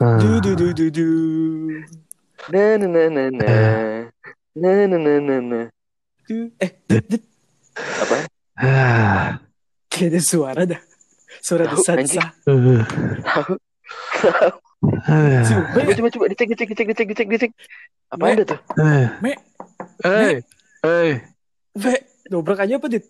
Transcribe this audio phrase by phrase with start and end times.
[0.00, 1.08] Du du du du du.
[2.48, 3.52] Na na na na na.
[4.56, 5.60] Na na na na na.
[6.24, 6.48] Du.
[6.56, 6.72] Eh.
[7.76, 8.16] Apa?
[8.56, 9.44] Ah.
[9.92, 10.80] Kayak ada suara dah.
[11.44, 11.68] Suara.
[11.68, 11.84] Uh.
[12.08, 12.16] Si
[15.04, 15.44] Ah.
[15.76, 17.50] Coba coba coba dicek dicek dicek dicek dicek dicek.
[18.08, 18.32] Apa Me.
[18.32, 18.60] ada tuh?
[18.80, 19.06] Eh.
[19.20, 19.32] Me.
[20.00, 20.36] Eh.
[20.80, 21.12] Eh.
[21.76, 21.94] Ube,
[22.24, 23.04] dobrak aja apa dit?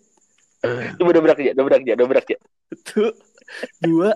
[0.99, 2.37] Coba dobrak aja, dobrak aja, dobrak aja.
[2.67, 3.15] Satu,
[3.79, 4.11] dua,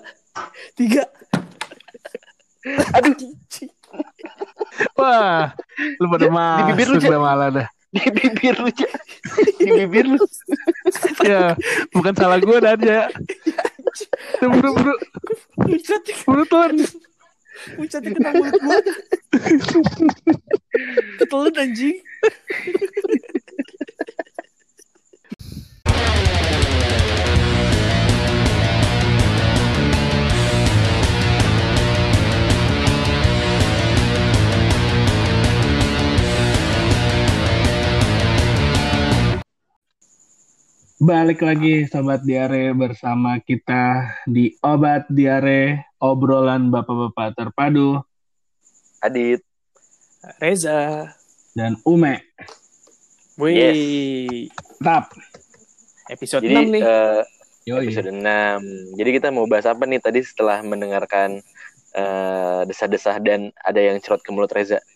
[0.75, 1.07] tiga.
[2.65, 3.13] Aduh,
[4.99, 5.53] Wah,
[6.01, 7.11] lu pada Di bibir lu, masuk Cak.
[7.13, 7.67] dah malah dah.
[7.93, 8.91] di bibir lu, Cak.
[9.61, 10.19] Di bibir lu.
[11.21, 11.53] Ya,
[11.93, 13.07] bukan salah gue dan ya.
[14.41, 14.93] Buru buru
[15.61, 16.75] Muncat, buru tuan.
[17.79, 18.77] muncat di kena mulut gua.
[21.17, 21.97] Ketelan anjing.
[41.05, 48.01] Balik lagi sobat diare bersama kita di obat diare obrolan bapak-bapak terpadu
[49.05, 49.45] Adit.
[50.41, 51.13] Reza.
[51.53, 52.25] dan Ume.
[53.37, 54.49] Wih.
[54.49, 55.13] Tetap.
[56.09, 56.81] Episode Jadi 6 nih.
[56.81, 57.21] eh,
[57.69, 57.85] Yoi.
[57.85, 58.97] episode 6.
[58.97, 61.37] Jadi kita mau bahas apa nih tadi setelah mendengarkan
[61.93, 64.81] eh, desah-desah dan ada yang cerot ke mulut Reza.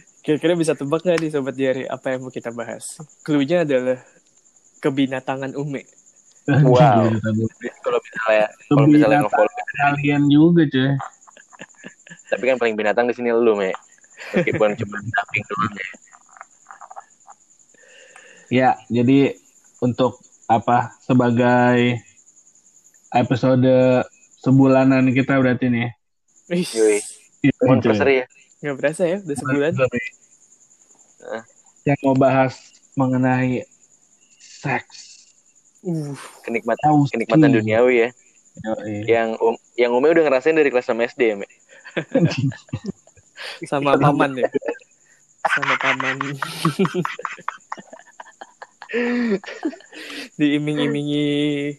[0.20, 3.00] Kira-kira bisa tebak gak nih Sobat Diary apa yang mau kita bahas?
[3.24, 4.04] Cluenya adalah
[4.84, 5.88] kebinatangan Ume.
[6.48, 7.08] Wow.
[7.84, 10.92] Kalau misalnya kalau misalnya nge-follow Kalian juga cuy.
[12.30, 13.74] tapi kan paling binatang di sini lu, Me.
[14.34, 15.88] Meskipun cuma samping doang ya.
[18.50, 19.38] Ya, jadi
[19.78, 20.18] untuk
[20.50, 22.02] apa sebagai
[23.14, 24.02] episode
[24.42, 25.88] sebulanan kita berarti nih.
[26.50, 27.02] Wih.
[27.62, 28.26] Anniversary ya.
[28.60, 29.72] Gak berasa ya, udah sebulan.
[29.76, 31.42] Heeh.
[31.88, 32.54] Yang mau bahas
[32.92, 33.64] mengenai
[34.36, 35.24] seks.
[35.80, 36.12] Uh,
[36.44, 38.10] Kenikmatan kenikmatan duniawi ya.
[38.60, 39.08] Yoi.
[39.08, 41.48] Yang um, yang Umi udah ngerasain dari kelas 6 SD ya, Me.
[43.64, 44.50] sama paman ya.
[45.48, 46.20] Sama paman.
[50.36, 51.78] Diiming-imingi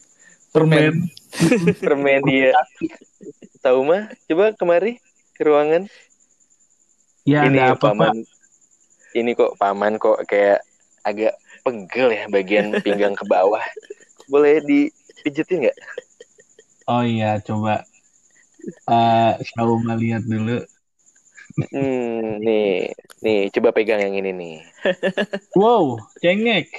[0.51, 1.07] Permen.
[1.79, 2.51] Permen dia.
[3.63, 4.11] Tahu mah?
[4.27, 4.99] Coba kemari
[5.35, 5.87] ke ruangan.
[7.27, 8.25] Ya ini apa paman.
[8.25, 8.25] Pak?
[9.11, 10.65] Ini kok paman kok kayak
[11.05, 13.61] agak pegel ya bagian pinggang ke bawah.
[14.25, 15.77] Boleh dipijetin nggak?
[16.89, 17.85] Oh iya, coba
[18.89, 20.61] eh Syauma lihat dulu.
[21.75, 24.63] Hmm, nih, nih coba pegang yang ini nih.
[25.59, 26.71] Wow, cengek.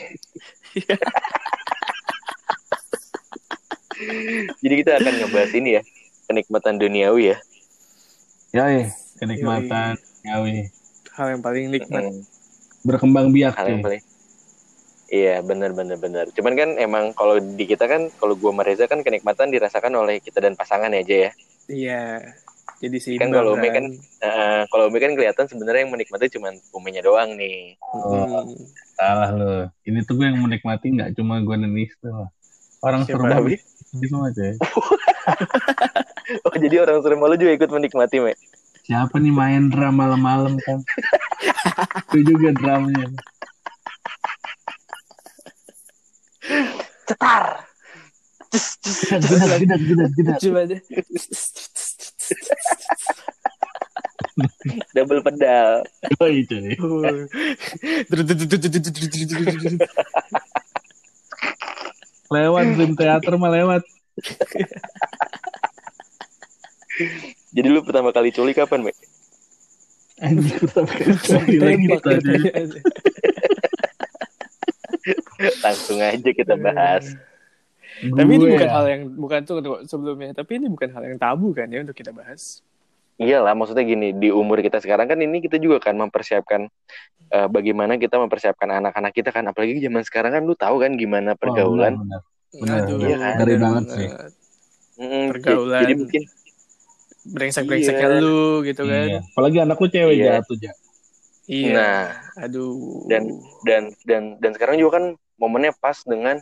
[4.64, 5.82] Jadi kita akan ngebahas ini ya,
[6.26, 7.38] kenikmatan duniawi ya.
[8.56, 8.88] Yoi,
[9.20, 10.71] kenikmatan Yawi.
[11.12, 12.03] hal yang paling nikmat.
[12.03, 12.25] Hmm,
[12.83, 14.03] Berkembang biak hal yang paling
[15.06, 16.25] Iya benar benar benar.
[16.33, 20.16] Cuman kan emang kalau di kita kan kalau gua sama Reza kan kenikmatan dirasakan oleh
[20.19, 21.31] kita dan pasangan aja ya.
[21.69, 22.03] Iya.
[22.81, 26.49] Jadi sih Kan kalau Umi kan- Nah, kalau Umi kan kelihatan sebenarnya yang menikmati cuma
[26.72, 27.77] uminya doang nih.
[27.93, 28.49] Oh,
[28.97, 29.69] salah lo.
[29.84, 31.71] Ini tuh gue yang menikmati nggak cuma gue dan
[32.03, 32.33] loh.
[32.81, 33.53] Orang Siapa serba
[33.93, 34.53] semua cuy.
[36.43, 38.33] Oh jadi orang Surema lu juga ikut menikmati, Me.
[38.82, 40.82] Siapa nih main drum malam-malam kan?
[42.10, 43.06] Itu juga drumnya.
[47.06, 47.62] Cetar.
[50.42, 50.60] Coba.
[54.97, 55.87] Double pedal.
[56.19, 56.42] Cuy.
[62.32, 63.82] Lewat film teater mah lewat.
[67.53, 68.93] Jadi lu pertama kali culik kapan, Me?
[70.23, 72.33] Anjir pertama kali cari lagi Tembak tadi.
[72.33, 72.81] katanya.
[75.61, 77.05] Langsung aja kita bahas.
[78.03, 80.33] Tapi ini bukan hal yang bukan tuh sebelumnya.
[80.33, 82.63] Tapi ini bukan hal yang tabu kan ya untuk kita bahas.
[83.21, 86.66] Iyalah, maksudnya gini, di umur kita sekarang kan ini kita juga kan mempersiapkan
[87.31, 89.45] eh, bagaimana kita mempersiapkan anak-anak kita kan.
[89.47, 92.01] Apalagi zaman sekarang kan lu tahu kan gimana pergaulan.
[92.01, 92.21] Oh, benar,
[92.57, 92.78] benar.
[92.89, 93.34] Aduh, iya kan?
[93.39, 94.09] Ngeri bener banget sih.
[95.03, 95.83] Mm, Pergaulan.
[95.84, 96.22] Jadi mungkin
[97.24, 98.21] Brengsek-brengseknya Iya.
[98.21, 99.07] lu gitu kan.
[99.07, 99.21] Iya.
[99.22, 100.42] Apalagi anakku cewek Iya.
[100.42, 100.72] jatuh ja.
[101.47, 101.72] Iya.
[101.74, 102.03] Nah,
[102.42, 103.07] Aduh.
[103.07, 105.04] Dan- dan dan dan sekarang juga kan
[105.36, 106.39] momennya pas dengan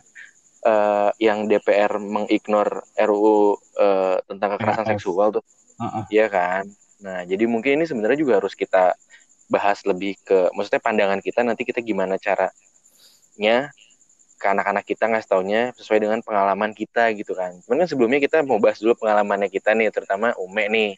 [0.61, 5.41] eh, yang DPR mengignore RUU eh, tentang kekerasan seksual tuh,
[5.81, 6.03] Heeh.
[6.13, 6.69] iya kan?
[7.01, 8.93] Nah, jadi mungkin ini sebenarnya juga harus kita
[9.49, 13.73] bahas lebih ke, maksudnya pandangan kita nanti kita gimana caranya
[14.41, 17.53] ke anak-anak kita ngasih taunya sesuai dengan pengalaman kita gitu kan.
[17.61, 20.91] Cuman kan sebelumnya kita mau bahas dulu pengalamannya kita nih, terutama Ume nih.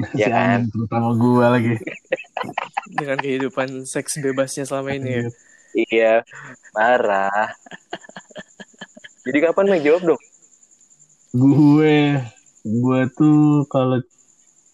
[0.16, 0.64] Ya kan?
[0.72, 1.74] terutama gue lagi.
[3.00, 5.22] Dengan kehidupan seks bebasnya selama ini ya.
[5.76, 6.12] Iya,
[6.72, 7.52] marah.
[9.28, 10.22] Jadi kapan mau jawab dong?
[11.36, 12.16] Gue,
[12.64, 14.00] gue tuh kalau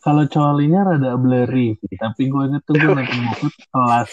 [0.06, 1.74] kalau colinya rada blurry.
[1.82, 4.10] Tapi gue inget tuh gue nonton bokep kelas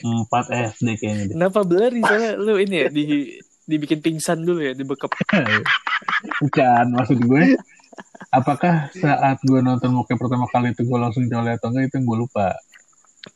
[0.00, 1.24] 4 SD kayaknya.
[1.36, 3.04] Kenapa blurry soalnya lu ini ya di
[3.64, 5.10] dibikin pingsan dulu ya dibekep.
[6.44, 7.56] Bukan, maksud gue
[8.34, 12.06] apakah saat gue nonton bokep pertama kali itu gue langsung coli atau enggak itu yang
[12.06, 12.48] gue lupa.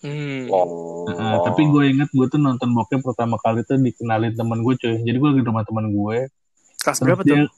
[0.05, 0.53] Hmm.
[0.53, 1.09] Oh.
[1.09, 4.97] Nah, tapi gue inget gue tuh nonton bokep pertama kali tuh dikenalin temen gue cuy.
[5.01, 6.19] Jadi gue lagi di rumah temen gue.
[6.85, 7.51] Kelas berapa dia, tuh?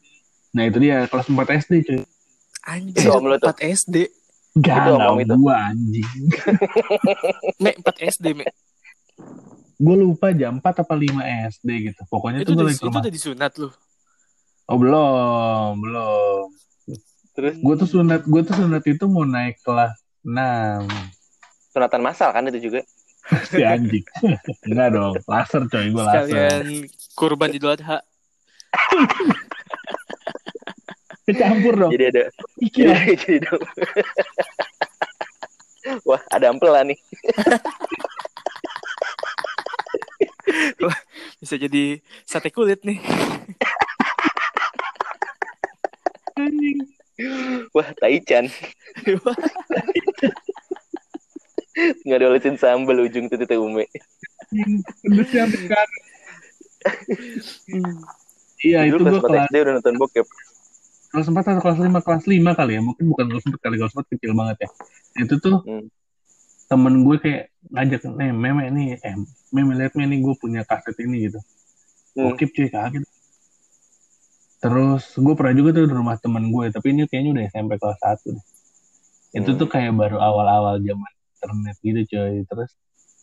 [0.54, 2.00] Nah itu dia kelas 4 SD cuy.
[2.60, 3.50] Anjir, Itu om lu tuh?
[3.50, 3.96] 4 SD.
[4.60, 5.34] Gak Itu om lah itu.
[5.34, 6.10] gue anjing.
[7.62, 8.46] Me, 4 SD, Me.
[9.80, 12.00] Gue lupa jam 4 apa 5 SD gitu.
[12.06, 13.00] Pokoknya Itu tuh gue udah, lagi ke itu rumah.
[13.00, 13.68] udah disunat lu.
[14.66, 16.44] Oh belum, belum.
[17.32, 20.84] Terus Gue tuh sunat, gue tuh sunat itu mau naik kelas 6
[21.70, 22.82] sunatan masal kan itu juga.
[23.48, 24.04] si anjing.
[24.68, 26.26] Enggak dong, laser coy, gue laser.
[26.26, 26.66] Sekalian
[27.14, 27.98] kurban Idul Adha.
[31.22, 31.90] Kecampur dong.
[31.90, 32.22] Jadi ada
[32.58, 33.14] Iya.
[33.14, 33.62] jadi dong.
[36.02, 36.98] Wah, ada ampela nih.
[41.40, 42.98] Bisa jadi sate kulit nih.
[47.76, 48.48] Wah, taichan.
[52.04, 53.86] Nggak diolesin sambal ujung titik ume.
[55.04, 55.88] Pedesnya dekat.
[58.60, 60.26] Iya itu gue kelas 4 kelas SD udah nonton bokep.
[61.10, 63.94] kelas 4 atau kelas 5 kelas 5 kali ya mungkin bukan kelas 4 kali kelas
[63.98, 64.68] 4 kecil banget ya
[65.26, 65.90] itu tuh Hmm.
[66.70, 67.42] Temen gue kayak
[67.74, 69.14] ngajak nih meme nih eh
[69.50, 71.40] meme liat nih gue punya kaset ini gitu
[72.10, 72.34] Hmm.
[72.34, 73.06] Cuy kaget
[74.60, 77.98] terus gue pernah juga tuh di rumah temen gue tapi ini kayaknya udah SMP kelas
[78.02, 78.44] 1 deh.
[79.30, 79.58] itu Hmm.
[79.62, 82.70] tuh kayak baru awal-awal zaman internet gitu coy terus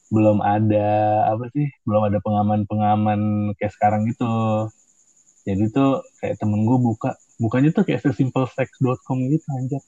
[0.07, 0.87] belum ada
[1.35, 3.19] apa sih belum ada pengaman-pengaman
[3.59, 4.25] kayak sekarang gitu
[5.43, 9.83] jadi tuh kayak temen gue buka bukanya tuh kayak sesimplesex.com gitu anjir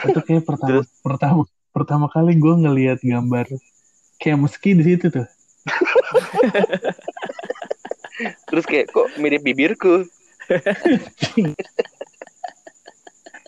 [0.00, 1.44] itu kayak pertama pertama
[1.78, 3.46] pertama kali gue ngelihat gambar
[4.18, 5.28] kayak meski di situ tuh
[8.48, 10.02] Terus kayak kok mirip bibirku.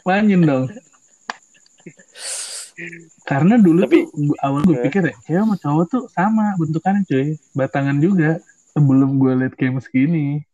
[0.07, 0.71] Manyin dong.
[3.27, 7.35] Karena dulu Tapi- tuh awal gue pikir ya cewek sama cowok tuh sama bentukannya cuy,
[7.53, 8.39] batangan juga.
[8.71, 10.47] Sebelum gue liat kayak meski ini.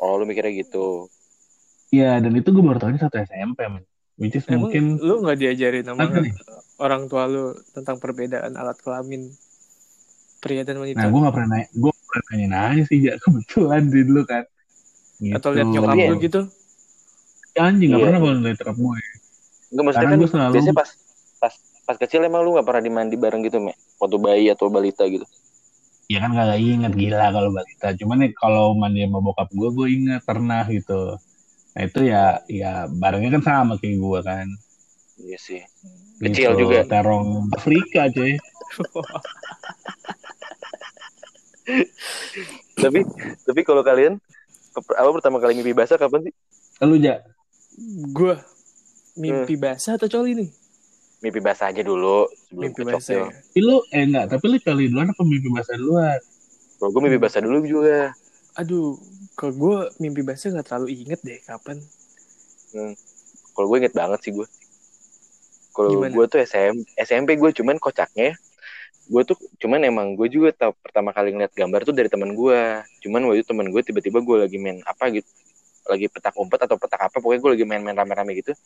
[0.00, 1.12] Oh, lu mikirnya gitu.
[1.92, 3.84] Iya, dan itu gue baru tahunya satu SMP, men.
[4.16, 6.08] Which is Emang mungkin lu nggak diajarin sama?
[6.80, 9.30] Orang tua lu tentang perbedaan alat kelamin
[10.42, 10.98] pria dan wanita?
[11.00, 14.44] Nah, gue gak pernah nanya, gue gak pernah nanya-nanya sih, ya kebetulan di dulu kan.
[15.18, 15.36] Gitu.
[15.36, 16.40] Atau lihat nyokap lu ya- gitu?
[17.54, 18.04] Anjing, gak Iya.
[18.10, 18.98] pernah kalau ngeliat nyokap gue.
[19.72, 20.90] Enggak maksudnya Karena kan gue selalu, biasanya pas
[21.42, 21.54] pas
[21.84, 23.72] pas kecil emang lu nggak pernah dimandi bareng gitu, Me?
[24.00, 25.26] Waktu bayi atau balita gitu.
[26.12, 27.86] ya kan gak inget gila kalau balita.
[28.00, 31.16] Cuman nih kalau mandi sama bokap gue, gue inget pernah gitu.
[31.74, 32.24] Nah itu ya,
[32.60, 32.70] ya
[33.02, 34.46] barangnya kan sama kayak gue kan.
[35.22, 35.60] Iya sih.
[36.24, 36.78] Kecil Gitu, juga.
[36.88, 38.32] Terong Afrika cuy.
[42.82, 43.00] tapi
[43.46, 44.20] tapi kalau kalian
[44.74, 46.34] apa pertama kali mimpi basah kapan sih?
[46.82, 47.22] Lu ja,
[48.10, 48.34] Gue
[49.14, 50.50] mimpi basah atau coli nih?
[51.22, 53.26] Mimpi basah aja dulu sebelum Mimpi basah ya.
[53.32, 56.20] tapi lu eh enggak, tapi lu kali duluan apa mimpi basah duluan?
[56.76, 58.12] Kalau gue mimpi basah dulu juga.
[58.54, 58.98] Aduh,
[59.34, 61.80] kalau gue mimpi basah nggak terlalu inget deh kapan.
[63.54, 64.46] Kalau gue inget banget sih gue.
[65.74, 68.38] Kalau gue tuh SM, SMP gue cuman kocaknya
[69.04, 72.60] gue tuh cuman emang gue juga tau pertama kali ngeliat gambar tuh dari teman gue
[73.04, 75.28] cuman waktu itu teman gue tiba-tiba gue lagi main apa gitu
[75.84, 78.56] lagi petak umpet atau petak apa pokoknya gue lagi main-main rame-rame gitu.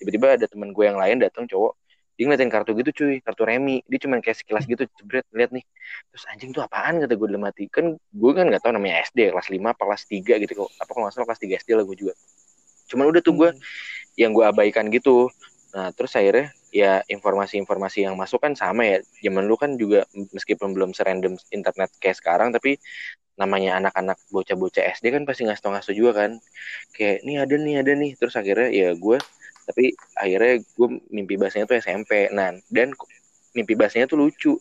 [0.00, 1.76] Tiba-tiba ada teman gue yang lain datang cowok
[2.12, 3.80] dia ngeliatin kartu gitu cuy kartu remi.
[3.88, 5.64] Dia cuman kayak sekilas gitu jebret lihat nih.
[6.12, 7.00] Terus anjing tuh apaan?
[7.00, 7.72] kata gue dalam hati.
[7.72, 10.52] Kan gue kan nggak tahu namanya SD kelas 5 apa kelas 3 gitu.
[10.64, 12.14] Kok apa kalau nggak salah kelas 3 SD lah gue juga.
[12.92, 13.48] Cuman udah tuh gue
[14.20, 15.32] yang gue abaikan gitu.
[15.72, 18.98] Nah, terus akhirnya ya informasi-informasi yang masuk kan sama ya.
[19.24, 22.76] Zaman lu kan juga meskipun belum serandom internet kayak sekarang tapi
[23.40, 26.30] namanya anak-anak bocah-bocah SD kan pasti ngasih tau ngasih juga kan.
[26.92, 28.10] Kayak nih ada nih ada nih.
[28.20, 29.18] Terus akhirnya ya gue
[29.62, 32.28] tapi akhirnya gue mimpi bahasanya tuh SMP.
[32.36, 32.92] Nah, dan
[33.56, 34.52] mimpi bahasanya tuh lucu.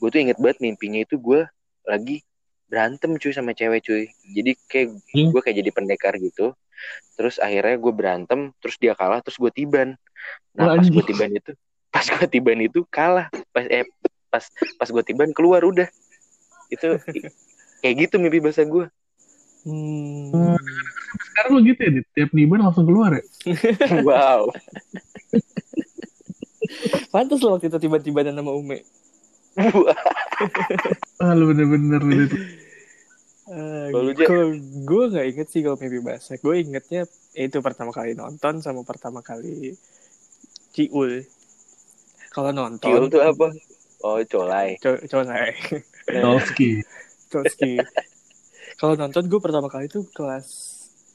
[0.00, 1.48] Gue tuh inget banget mimpinya itu gue
[1.88, 2.20] lagi
[2.66, 4.04] berantem cuy sama cewek cuy.
[4.30, 5.30] Jadi kayak Hmm.
[5.30, 6.52] gue kayak jadi pendekar gitu
[7.14, 9.94] terus akhirnya gue berantem terus dia kalah terus gue tiban
[10.52, 11.54] nah pas gue tiban itu
[11.88, 13.86] pas gue tiban itu kalah pas eh
[14.28, 14.42] pas
[14.76, 15.86] pas gue tiban keluar udah
[16.68, 16.98] itu
[17.80, 18.90] kayak gitu mimpi bahasa gue
[19.64, 20.60] Hmm.
[21.32, 22.06] Sekarang lo gitu ya, Dit?
[22.12, 23.24] tiap niban langsung keluar ya?
[24.04, 24.52] wow.
[27.08, 28.84] Pantas lo waktu itu tiba-tiba dan nama Ume.
[31.22, 32.26] Ah, lu bener-bener lu.
[33.44, 36.40] Uh, Kalau kalau gue nggak inget sih kalau mimpi basah.
[36.40, 37.04] Gue ingetnya
[37.36, 39.76] itu pertama kali nonton sama pertama kali
[40.72, 41.22] Ciul.
[42.32, 43.52] Kalau nonton, Kiul tuh apa?
[44.04, 44.76] Oh, colai.
[44.80, 45.52] co coba
[46.08, 46.82] Tolski.
[47.32, 47.78] Toski.
[48.80, 50.46] Kalau nonton gue pertama kali tuh kelas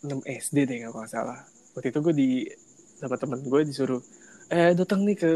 [0.05, 1.43] 6 SD deh nggak salah.
[1.75, 2.29] Waktu itu gue di
[2.97, 4.01] sama temen gue disuruh
[4.49, 5.31] eh datang nih ke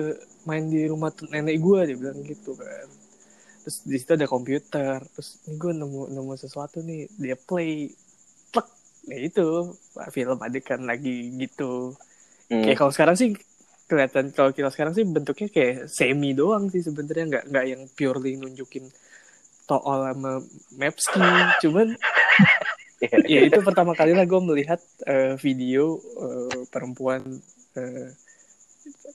[0.50, 2.88] main di rumah nenek gue dia bilang gitu kan.
[3.64, 5.00] Terus di situ ada komputer.
[5.16, 7.88] Terus ini gue nemu nemu sesuatu nih dia play
[8.52, 8.68] plek.
[9.08, 9.48] Nah itu
[10.12, 11.96] film adegan lagi gitu.
[12.52, 12.64] Hmm.
[12.64, 13.30] Kayak kalau sekarang sih
[13.88, 18.40] kelihatan kalau kita sekarang sih bentuknya kayak semi doang sih sebenarnya nggak nggak yang purely
[18.40, 18.88] nunjukin
[19.64, 20.44] Tool sama
[20.76, 21.24] Mapski
[21.64, 21.96] cuman
[23.32, 27.22] ya itu pertama kali lah gue melihat eh, video eh, perempuan
[27.76, 28.08] eh,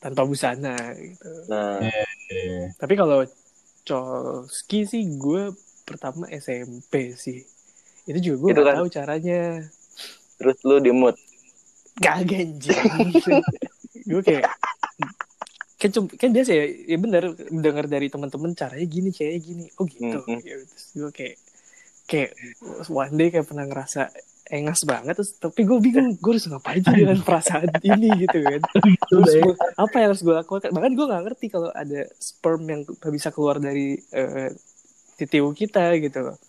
[0.00, 1.80] tanpa busana gitu Nah,
[2.28, 3.24] Eh, tapi kalau
[3.88, 7.40] Cholski sih gue pertama SMP sih.
[8.04, 9.40] Itu juga gue nggak kan- tahu caranya.
[10.36, 11.16] Terus lu di mood.
[11.98, 12.78] gak ganjil
[14.12, 14.46] gue kayak
[15.74, 19.64] kan, cum- kan biasa ya, ya bener dengar dari teman-teman caranya gini caranya gini.
[19.74, 20.18] Oh gitu.
[20.22, 20.38] Mhm.
[20.42, 21.36] Ya, terus gue kayak
[22.06, 22.30] kayak
[22.86, 24.14] one day kayak pernah ngerasa
[24.50, 28.60] engas banget terus tapi gue bingung gue harus ngapain sih dengan perasaan ini gitu kan.
[29.10, 29.42] Terus deh.
[29.42, 30.68] gua- apa yang harus gue lakukan?
[30.70, 34.50] Bahkan gue nggak ngerti kalau ada sperm yang bisa keluar dari eh,
[35.14, 36.36] titiu kita gitu loh.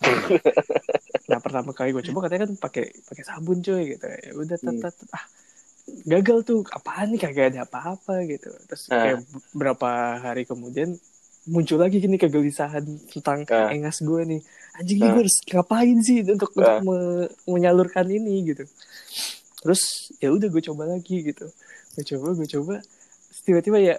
[1.26, 4.02] Nah pertama kali gue coba katanya kan pakai pakai sabun cuy gitu.
[4.02, 5.14] Ya udah tet, Hmm.
[5.14, 5.24] ah
[6.04, 6.60] gagal tuh.
[6.68, 7.20] Apaan nih?
[7.20, 8.50] Kagak ada apa-apa gitu.
[8.66, 9.14] Terus Ah.
[9.14, 9.18] kayak
[9.52, 10.98] berapa hari kemudian
[11.46, 13.70] muncul lagi gini kegelisahan tentang Ah.
[13.70, 14.40] engas gue nih
[14.80, 15.12] anjing nih Ah.
[15.12, 16.80] gue harus ngapain sih untuk untuk Ah.
[16.80, 18.64] me- menyalurkan ini gitu
[19.60, 19.82] terus
[20.16, 21.46] ya udah gue coba lagi gitu
[21.92, 22.74] gue coba gue coba
[23.42, 23.96] tiba-tiba ya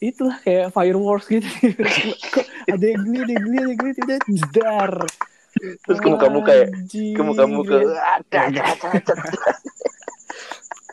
[0.00, 1.44] itulah kayak fireworks gitu
[2.32, 4.92] kok ada yang geli ada yang geli ada yang geli tiba jedar
[5.50, 6.64] Terus ke muka-muka ya?
[6.64, 7.74] Anjing, Ke muka-muka.
[7.74, 7.90] gitu.
[7.90, 9.14] Ada, ada, ada, ada.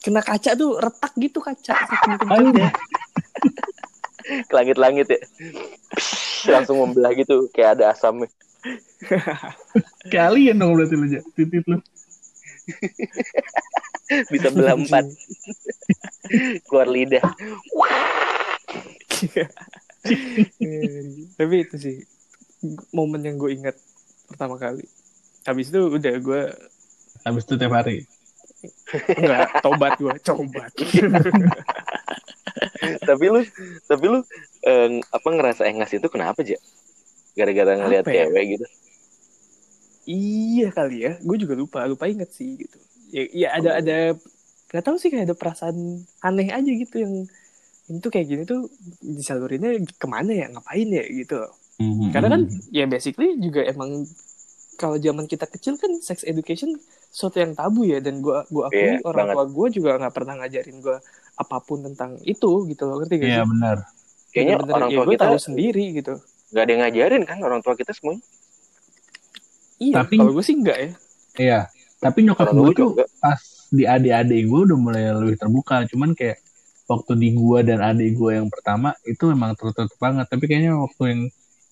[0.01, 2.57] kena kaca tuh retak gitu kaca saking.
[4.43, 5.19] Ke langit-langit ya.
[6.49, 7.47] Langsung membelah gitu.
[7.49, 8.27] Kayak ada asamnya.
[10.11, 11.21] Kayak alien dong berarti lu, Ja.
[11.35, 11.77] Titit lu.
[14.33, 15.05] Bisa belah empat.
[16.67, 17.23] Keluar lidah.
[21.35, 21.97] tapi itu sih
[22.93, 23.75] momen yang gue ingat
[24.29, 24.85] pertama kali
[25.43, 26.41] habis itu udah gue
[27.25, 28.05] Habis itu tiap hari.
[29.09, 30.71] nggak tobat gue cobat
[33.03, 33.41] tapi lu,
[33.87, 34.19] tapi lu
[34.63, 36.57] eh, apa ngerasa engas itu kenapa aja?
[37.37, 38.25] Gara-gara ngeliat Apa ya?
[38.25, 38.65] cewek gitu.
[40.07, 42.77] iya kali ya gue juga lupa lupa inget sih gitu
[43.11, 43.79] ya, ya ada Oh.
[43.83, 43.97] ada
[44.67, 45.77] nggak tahu sih kayak ada perasaan
[46.19, 47.13] aneh aja gitu yang
[47.87, 48.67] itu kayak gini tuh
[48.99, 51.51] disalurinnya ke mana ya ngapain ya gitu loh.
[51.79, 52.11] Mhm.
[52.11, 54.03] Karena kan ya basically juga emang
[54.75, 56.75] kalau zaman kita kecil kan sex education
[57.07, 59.35] sesuatu yang tabu ya dan gua gua akui Iya, orang banget.
[59.39, 60.97] tua gua juga nggak pernah ngajarin gua
[61.35, 63.49] apa pun tentang itu gitu loh ngerti gak Iya sih?
[63.55, 63.77] benar.
[64.27, 66.13] Kayaknya Bener-bener, orang ya tua gua kita tahu sendiri gitu.
[66.47, 68.23] Nggak ada yang ngajarin kan orang tua kita semuanya.
[69.77, 70.91] Iya, Tapi- kalau gue sih enggak ya.
[71.37, 71.59] Iya.
[71.97, 73.05] Tapi nyokap gue tuh juga.
[73.19, 75.85] pas di adik-adik gue udah mulai lebih terbuka.
[75.85, 76.37] Cuman kayak
[76.85, 80.25] waktu di gue dan adik gue yang pertama itu memang tertutup banget.
[80.25, 81.21] Tapi kayaknya waktu yang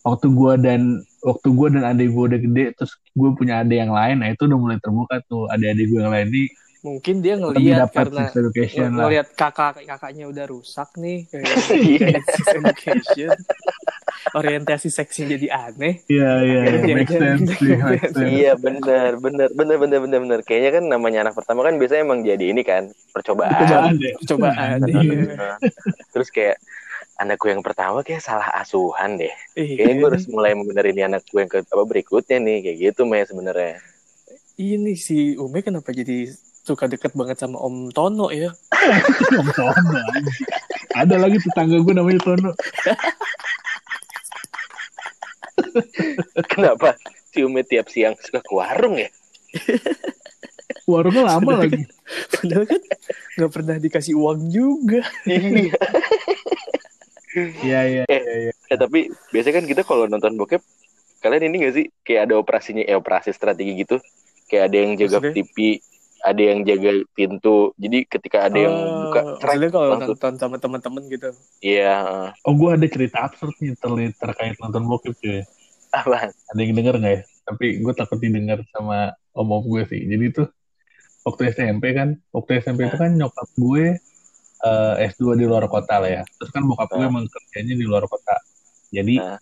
[0.01, 0.81] waktu gue dan
[1.19, 4.45] waktu gue dan adik gue udah gede, terus gue punya adik yang lain, nah itu
[4.45, 5.49] udah mulai terbuka tuh.
[5.49, 6.45] Adik-adik gue yang lain ini
[6.85, 9.09] Mungkin dia ngelihat karena sex education lah.
[9.09, 11.49] ngelihat kakak kakaknya udah rusak nih kayak
[11.89, 12.21] Iya.
[12.29, 13.33] sex education.
[14.33, 16.01] Orientasi seksnya jadi aneh.
[16.09, 16.95] Iya iya, iya.
[18.15, 20.39] Iya benar benar benar benar benar benar.
[20.41, 23.53] Kayaknya kan namanya anak pertama kan biasanya emang jadi ini kan percobaan.
[23.53, 24.13] Percobaan deh.
[24.17, 24.77] Percobaan.
[24.89, 25.01] Iya.
[25.05, 25.33] iya.
[25.37, 25.57] Nah,
[26.09, 26.57] Terus kayak
[27.21, 29.33] anakku yang pertama kayak salah asuhan deh.
[29.53, 29.75] Iya.
[29.77, 33.77] Kayaknya gue harus mulai membenerin anakku yang ke apa berikutnya nih kayak gitu Maya sebenarnya.
[34.55, 36.31] Ini si Ume kenapa jadi
[36.65, 38.49] suka deket banget sama Om Tono ya?
[39.39, 40.01] Om Tono.
[40.95, 42.51] Ada lagi tetangga gue namanya Tono.
[46.51, 46.95] Kenapa
[47.31, 49.09] si Umi tiap siang suka ke warung ya?
[50.85, 51.83] Warungnya lama lagi.
[52.33, 52.81] Padahal kan
[53.39, 55.01] nggak pernah dikasih uang juga.
[55.25, 55.73] Iya.
[57.35, 58.03] Iya iya.
[58.07, 60.63] Eh, tapi biasanya kan kita kalau nonton bokep
[61.19, 63.97] kalian ini gak sih kayak ada operasinya eh operasi strategi gitu
[64.45, 65.35] kayak ada yang jaga Maksudnya?
[65.41, 65.57] TV
[66.25, 68.73] ada yang jaga pintu jadi ketika ada yang
[69.05, 71.29] buka Oh, maksudnya kalau langsung nonton sama teman-teman gitu.
[71.61, 75.45] iya Oh gue ada cerita absurd nih terkait, terkait nonton bokep cuy.
[75.91, 77.21] apaan Ada yang denger nggak ya?
[77.45, 80.47] Tapi gue takut didengar sama om om gue sih jadi tuh
[81.21, 83.85] waktu SMP kan waktu SMP itu kan nyokap gue
[84.61, 87.07] eh, S2 di luar kota lah ya terus kan bokap gue Ah.
[87.07, 88.33] emang kerjanya di luar kota
[88.89, 89.39] jadi Ah.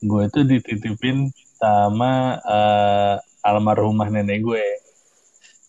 [0.00, 4.64] gue tuh dititipin sama eh, almarhumah nenek gue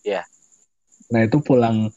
[0.03, 0.21] Iya.
[1.13, 1.93] Nah itu pulang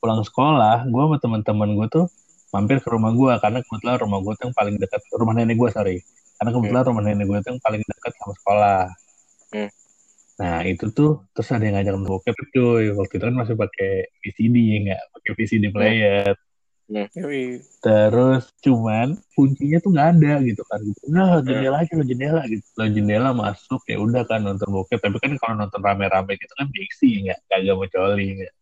[0.00, 2.06] pulang sekolah gue sama teman-teman gue tuh
[2.50, 5.70] mampir ke rumah gue karena kebetulan rumah gue tuh yang paling dekat rumah nenek gue
[5.70, 5.96] sorry.
[6.38, 8.84] Karena kebetulan rumah nenek gue tuh yang paling dekat sama sekolah.
[9.50, 9.70] Hmm.
[10.40, 12.84] nah itu tuh terus ada yang ngajak nonton bokep cuy.
[12.96, 13.92] Waktu itu kan masih pakai
[14.24, 15.02] VCD ya nggak?
[15.14, 16.32] Pakai VCD player
[16.90, 17.62] Yoi.
[17.78, 22.84] terus cuman kuncinya tuh nggak ada gitu kan nah jendela aja lo jendela gitu lo
[22.90, 27.30] jendela masuk ya udah kan nonton bokep tapi kan kalau nonton rame-rame gitu kan diksi
[27.30, 28.52] nggak kagak mau coli nggak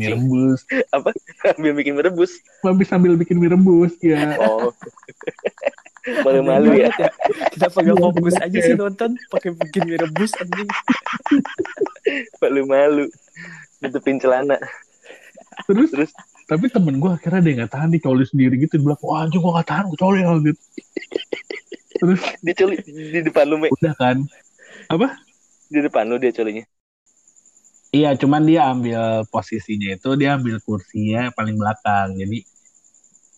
[0.00, 0.64] mie rebus
[1.42, 2.32] Sambil bikin merebus.
[2.62, 4.70] Mabis sambil bikin mie rebus ya Oh.
[6.26, 6.90] Malu-malu ya.
[6.90, 7.14] Banget
[7.54, 10.70] Kenapa gak fokus aja sih nonton pakai bikin mie rebus anjing.
[12.42, 13.06] Malu-malu.
[13.82, 14.58] Nutupin celana.
[15.68, 16.10] Terus, Terus?
[16.48, 19.52] tapi temen gue akhirnya dia nggak tahan dicoli sendiri gitu dia bilang wah anjing gue
[19.52, 20.60] nggak tahan gue coli lah gitu
[22.02, 23.70] terus Dia coli di depan lu, Mek.
[23.78, 24.16] udah kan
[25.72, 26.66] Di depan lu dia colinya.
[27.92, 32.16] Iya, cuman dia ambil posisinya itu dia ambil kursinya paling belakang.
[32.16, 32.40] Jadi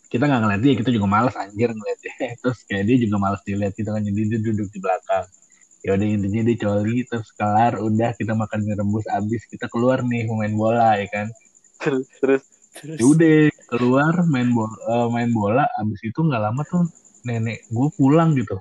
[0.07, 2.15] kita nggak ngeliat dia, kita juga males anjir ngeliatnya.
[2.43, 5.27] Terus kayak dia juga males dilihat gitu kan, jadi dia duduk di belakang.
[5.85, 10.01] Ya udah intinya dia coli, terus kelar, udah kita makan mie rebus abis kita keluar
[10.01, 11.29] nih main bola ya kan.
[11.85, 12.43] Terus, terus.
[12.75, 12.99] Terus.
[12.99, 13.37] Ya udah
[13.71, 16.83] keluar main bola, eh, main bola, abis itu nggak lama tuh
[17.23, 18.59] nenek gue pulang gitu.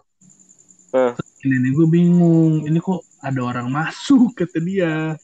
[0.94, 1.18] Hah.
[1.18, 4.32] Terus nenek gue bingung, ini kok ada orang masuk?
[4.38, 5.18] kata dia.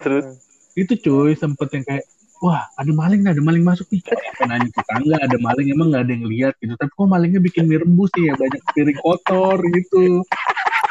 [0.00, 0.42] Terus?
[0.76, 2.04] itu cuy sempet yang kayak
[2.44, 4.04] wah ada maling nih ada maling masuk nih.
[4.44, 6.54] Nanya tetangga ada maling emang nggak ada yang lihat?
[6.60, 6.76] Gitu.
[6.76, 10.20] Tapi kok malingnya bikin mie rebus nih ya banyak piring kotor gitu.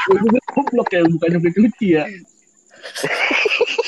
[0.10, 2.06] Gue juga goblok ya bukannya lucu ya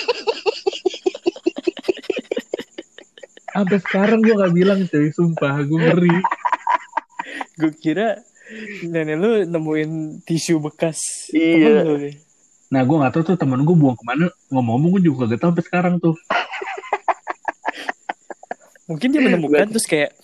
[3.58, 5.10] sampai sekarang gue gak bilang cuy.
[5.10, 6.18] Sumpah gue ngeri.
[7.58, 8.22] Gue kira
[8.86, 11.30] nenek lu nemuin tisu bekas.
[11.34, 11.82] Iya.
[11.82, 11.98] temen lu
[12.68, 14.28] nah gue nggak tahu tuh temen gue buang ke mana.
[14.54, 16.16] Ngomong-ngomong gue juga gak tahu sampai sekarang tuh.
[18.88, 20.16] Mungkin dia menemukan terus kayak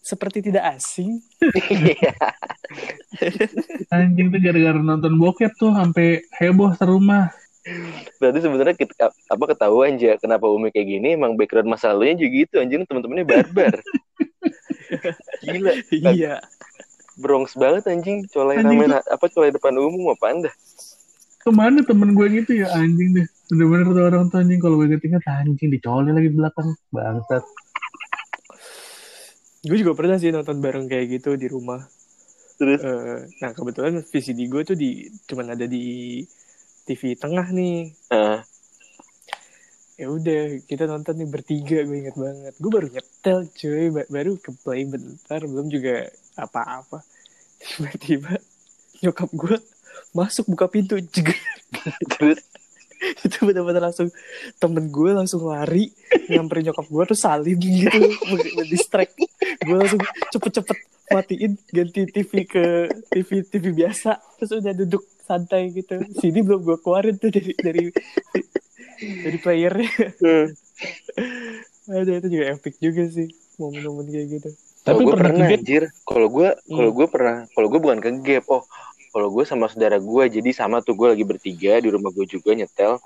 [0.00, 1.20] seperti tidak asing.
[1.42, 2.12] Iya.
[3.94, 7.32] anjing tuh gara-gara nonton bokep tuh sampai heboh serumah
[8.18, 11.08] Berarti sebenarnya kita apa ketahuan aja kenapa Umi kayak gini?
[11.14, 12.82] Emang background masa lalunya juga gitu anjing.
[12.84, 13.74] Teman-temannya barbar.
[15.44, 15.72] Gila,
[16.14, 16.40] iya.
[17.18, 20.50] Bronx banget anjing, colai Anjing rame apa colai depan umum apa anda?
[21.38, 23.26] ke mana temen gue gitu ya anjing deh.
[23.48, 24.60] Bener-bener tuh orang tuh anjing.
[24.60, 26.68] Kalau gue inget anjing dicoli lagi di belakang.
[26.92, 27.44] Bangsat.
[29.64, 31.88] Gue juga pernah sih nonton bareng kayak gitu di rumah.
[32.60, 32.84] Terus?
[32.84, 36.20] Eh, nah kebetulan VCD gue tuh di cuman ada di
[36.88, 37.92] TV tengah nih.
[38.08, 38.40] ah,
[39.94, 42.54] Ya udah kita nonton nih bertiga gue inget banget.
[42.56, 47.02] Gue baru nyetel cuy, ba- baru ke play bentar belum juga apa-apa.
[47.60, 48.38] Tiba-tiba
[49.02, 49.58] nyokap gue
[50.10, 51.02] masuk buka pintu
[52.14, 52.40] terus?
[53.26, 54.10] Itu benar-benar langsung
[54.58, 55.90] temen gue langsung lari
[56.26, 57.98] nyamperin nyokap gue terus salim gitu.
[58.70, 59.18] Distract.
[59.66, 59.98] Gue langsung
[60.30, 60.78] cepet-cepet
[61.10, 62.64] matiin ganti TV ke
[63.10, 64.14] TV TV biasa.
[64.38, 67.82] Terus udah duduk santai gitu sini belum gue keluarin tuh dari dari
[68.98, 69.90] dari playernya
[71.88, 73.28] ada itu juga epic juga sih
[73.60, 74.50] momen-momen kayak gitu
[74.88, 75.82] tapi kalau gue pernah pernah anjir.
[76.08, 76.96] Kalau gue kalau Hmm.
[76.96, 78.44] gue pernah kalau gue bukan ke gap.
[78.48, 78.64] Oh,
[79.12, 82.56] kalau gue sama saudara gue jadi sama tuh gue lagi bertiga di rumah gue juga
[82.56, 82.96] nyetel.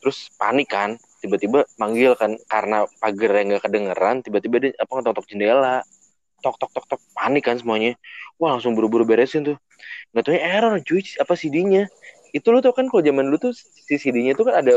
[0.00, 5.26] Terus panik kan, tiba-tiba manggil kan karena pagar yang gak kedengeran, tiba-tiba dia apa ngetok
[5.28, 5.76] jendela.
[6.44, 7.96] Tok tok tok tok panik kan semuanya.
[8.40, 9.56] Wah, langsung buru-buru beresin tuh.
[10.12, 11.82] Nggak taunya error cuy, apa CD-nya.
[12.36, 14.74] Itu lu tau kan kalau zaman dulu tuh si CD-nya tuh kan ada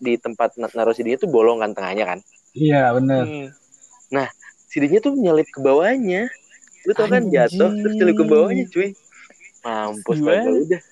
[0.00, 2.18] di tempat na- naruh CD-nya tuh bolong kan tengahnya kan.
[2.60, 4.28] iya bener Hmm.
[4.70, 6.30] CD-nya tuh nyelip ke bawahnya.
[6.86, 8.94] Lu tau kan jatuh terus nyelip ke bawahnya cuy.
[9.64, 10.82] Mampus kagak udah.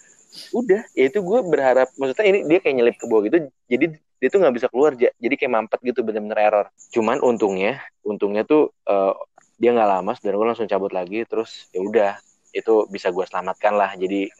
[0.55, 3.39] Udah, ya itu gue berharap maksudnya ini dia kayak nyelip ke bawah gitu.
[3.69, 3.87] Jadi
[4.21, 5.11] dia tuh nggak bisa keluar ja.
[5.21, 6.67] Jadi kayak mampet gitu bener-bener error.
[6.95, 9.15] Cuman untungnya, untungnya tuh eh,
[9.59, 12.13] dia nggak lama dan gue langsung cabut lagi terus ya udah
[12.55, 14.31] itu bisa gue selamatkan lah jadi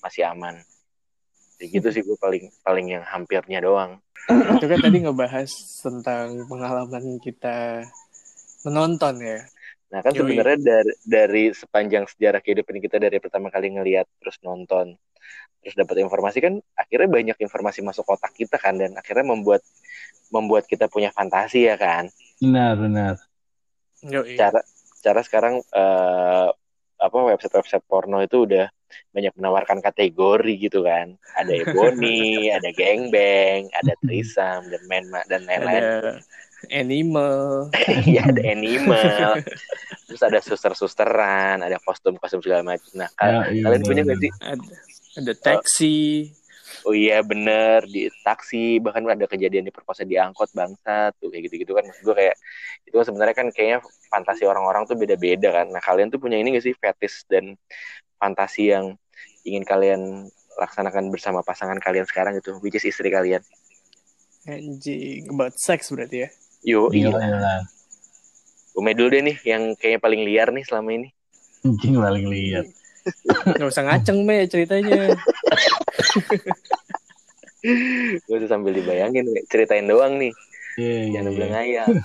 [0.00, 0.56] masih aman.
[1.58, 3.98] Kayak gitu sih gue paling paling yang hampirnya doang.
[4.30, 5.50] itu kan tadi ngebahas
[5.82, 7.82] tentang pengalaman kita
[8.62, 9.40] menonton ya
[9.88, 15.00] Nah kan sebenarnya dari dari sepanjang sejarah kehidupan kita dari pertama kali ngelihat terus nonton
[15.64, 19.64] terus dapat informasi kan akhirnya banyak informasi masuk otak kita kan dan akhirnya membuat
[20.30, 23.14] membuat kita punya fantasi ya kan benar benar
[24.04, 24.36] Yoi.
[24.36, 24.60] cara
[24.98, 26.48] cara sekarang eh,
[26.98, 28.66] apa website website porno itu udah
[29.12, 31.14] banyak menawarkan kategori gitu kan.
[31.34, 35.82] Ada ebony ada gengbang ada trisam dan main dan lain-lain.
[35.82, 36.12] Ada
[36.74, 37.70] animal.
[38.08, 39.44] Ya ada animal.
[40.08, 42.90] Terus ada suster-susteran ada kostum-kostum segala macam.
[42.96, 44.16] Nah kal- Ya, iya, kalian punya bener.
[44.16, 44.32] gak sih?
[44.42, 44.74] Ada
[45.18, 45.96] ada taxi
[46.84, 47.86] oh iya bener.
[47.86, 51.82] Di taksi bahkan ada kejadian diperkosa di angkot bangsa tuh kayak gitu-gitu kan.
[51.86, 52.36] Maksud gue kayak
[52.86, 53.78] itu kan sebenarnya kan kayaknya
[54.12, 55.66] fantasi orang-orang tuh beda-beda kan.
[55.72, 56.74] Nah kalian tuh punya ini gak sih?
[56.76, 57.58] Fetis dan
[58.18, 58.94] fantasi yang
[59.46, 63.40] ingin kalian laksanakan bersama pasangan kalian sekarang gitu which is istri kalian.
[64.48, 66.28] Anjing about sex berarti ya?
[66.66, 67.62] Yuk Gila, iya.
[68.78, 71.08] Ume dulu deh nih yang kayaknya paling liar nih selama ini.
[71.66, 72.66] Anjing paling lihat.
[73.56, 75.16] nggak usah ngaceng me ceritanya
[78.22, 80.30] gue tuh sambil dibayangin ceritain doang nih
[80.78, 81.36] Iya, iya, jangan iya.
[81.36, 81.86] bilang ayah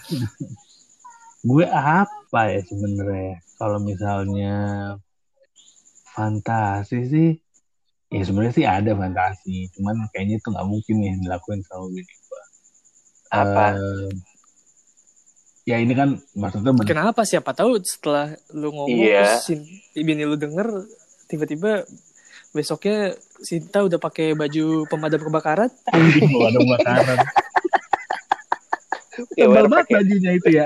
[1.43, 3.43] Gue apa ya sebenarnya?
[3.53, 4.55] Kalau misalnya
[6.07, 7.29] fantasi sih,
[8.07, 9.67] ya sebenarnya sih ada fantasi.
[9.75, 12.43] Cuman kayaknya itu nggak mungkin nih dilakuin sama bini gue.
[13.27, 13.75] Apa?
[13.75, 14.11] Eh,
[15.65, 19.27] ya ini kan maksudnya bener- kenapa siapa tahu setelah lu ngomong Iya.
[19.27, 20.87] terus sin- bini lu denger
[21.27, 21.83] tiba-tiba
[22.53, 25.67] besoknya Sinta udah pakai baju pemadam kebakaran.
[25.91, 27.19] Anjing lu ada bakaran.
[29.35, 30.65] Ya, Tebal banget bajunya itu ya.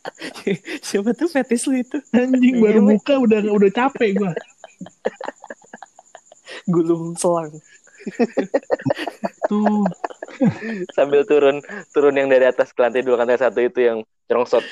[0.86, 2.00] siapa tuh fetis lu itu?
[2.16, 4.32] Anjing Iya, baru buka udah udah capek gua.
[6.72, 7.52] gulung selang.
[9.52, 9.84] Tuh.
[10.96, 11.60] Sambil turun
[11.92, 14.64] turun yang dari atas ke lantai dua lantai satu itu yang cerongsot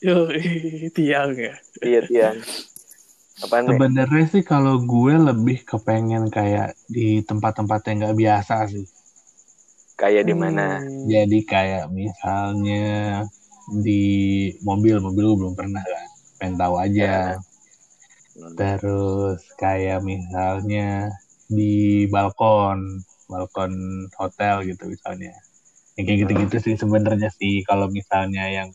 [0.00, 0.32] yo
[0.96, 1.54] tiang ya.
[1.84, 2.40] Iya tiang
[3.40, 8.86] apaan nih sebenarnya sih kalau gue lebih kepengen kayak di tempat-tempat yang nggak biasa sih.
[10.00, 11.04] kayak di mana Hmm.
[11.12, 13.20] Jadi kayak misalnya
[13.84, 14.04] di
[14.64, 16.08] mobil, mobil gue belum pernah kan.
[16.40, 17.36] Pengen tahu aja.
[18.56, 21.12] Terus kayak misalnya
[21.52, 23.72] di balkon, balkon
[24.16, 25.36] hotel gitu misalnya.
[26.00, 28.72] Yang kayak gitu-gitu sih sebenarnya sih kalau misalnya yang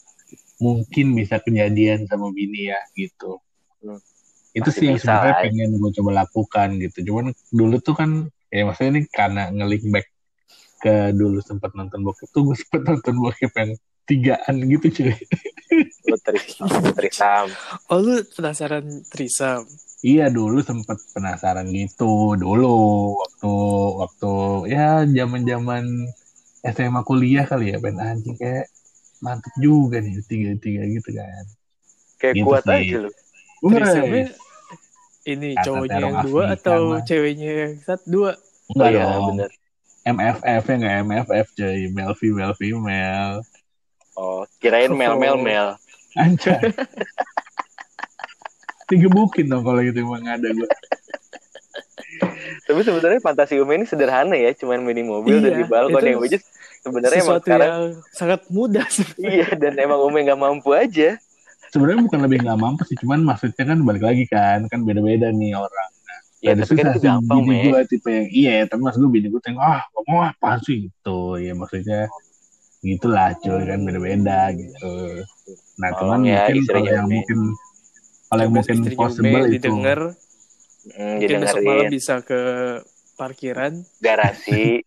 [0.61, 3.41] mungkin bisa kejadian sama bini ya gitu.
[3.81, 3.97] Hmm.
[4.55, 5.43] Itu Pasti sih yang sebenarnya lah.
[5.43, 6.97] pengen gue coba lakukan gitu.
[7.11, 8.09] Cuman dulu tuh kan
[8.47, 10.07] ya maksudnya ini karena nge-link back
[10.79, 13.71] ke dulu sempat nonton bokep tuh gue sempet nonton bokep yang
[14.05, 15.15] tigaan gitu cuy.
[16.05, 17.47] lu trisam trisam
[17.89, 19.65] oh lu penasaran trisam
[20.05, 22.77] Iya dulu sempet penasaran gitu dulu
[23.17, 23.53] waktu
[24.05, 24.33] waktu
[24.69, 25.83] ya zaman zaman
[26.61, 28.69] SMA kuliah kali ya ben anjing kayak
[29.25, 31.45] mantep juga nih tiga tiga gitu kan.
[32.21, 32.77] kayak Gitu kuat sih.
[32.85, 33.11] aja lu
[33.65, 34.29] Wes.
[35.25, 37.01] Ini Kata cowoknya yang dua Afrika atau mah.
[37.01, 38.31] ceweknya yang satu dua
[38.67, 39.25] Enggak iya dong.
[39.31, 39.49] bener
[40.05, 43.35] MFF ya nggak MFF cuy male female female
[44.13, 45.67] oh kirain mel mel mel
[46.15, 46.61] anjay.
[48.85, 50.69] Digebukin dong kalau gitu emang ada gue.
[52.63, 56.17] tapi sebenarnya fantasi Ume ini sederhana ya cuman mini mobil dan Iya, di balkon yang
[56.17, 56.43] which is
[56.79, 58.87] sebenarnya emang sekarang yang sangat mudah
[59.19, 61.17] iya dan emang Ume nggak mampu aja
[61.75, 65.59] Sebenarnya bukan lebih nggak mampu sih, cuman maksudnya kan balik lagi kan, kan beda-beda nih
[65.59, 65.91] orang.
[66.39, 68.95] ya Ada tapi kan susah itu sih gampang bini gue tipe yang iya tapi mas
[68.95, 70.87] gue bini gue tengok ah ngomong apa sih?
[70.87, 71.19] Gitu.
[71.43, 72.01] Ya maksudnya
[72.79, 74.93] gitulah cuy kan beda-beda gitu.
[75.81, 77.15] Nah Oh, cuman ya, mungkin kalau yang Umi.
[77.19, 77.39] mungkin
[78.29, 79.53] kalau yang mungkin possible itu.
[79.59, 79.99] didengar
[80.95, 82.41] hmm, mungkin besok malam bisa ke
[83.19, 83.73] parkiran.
[83.99, 84.85] Garasi.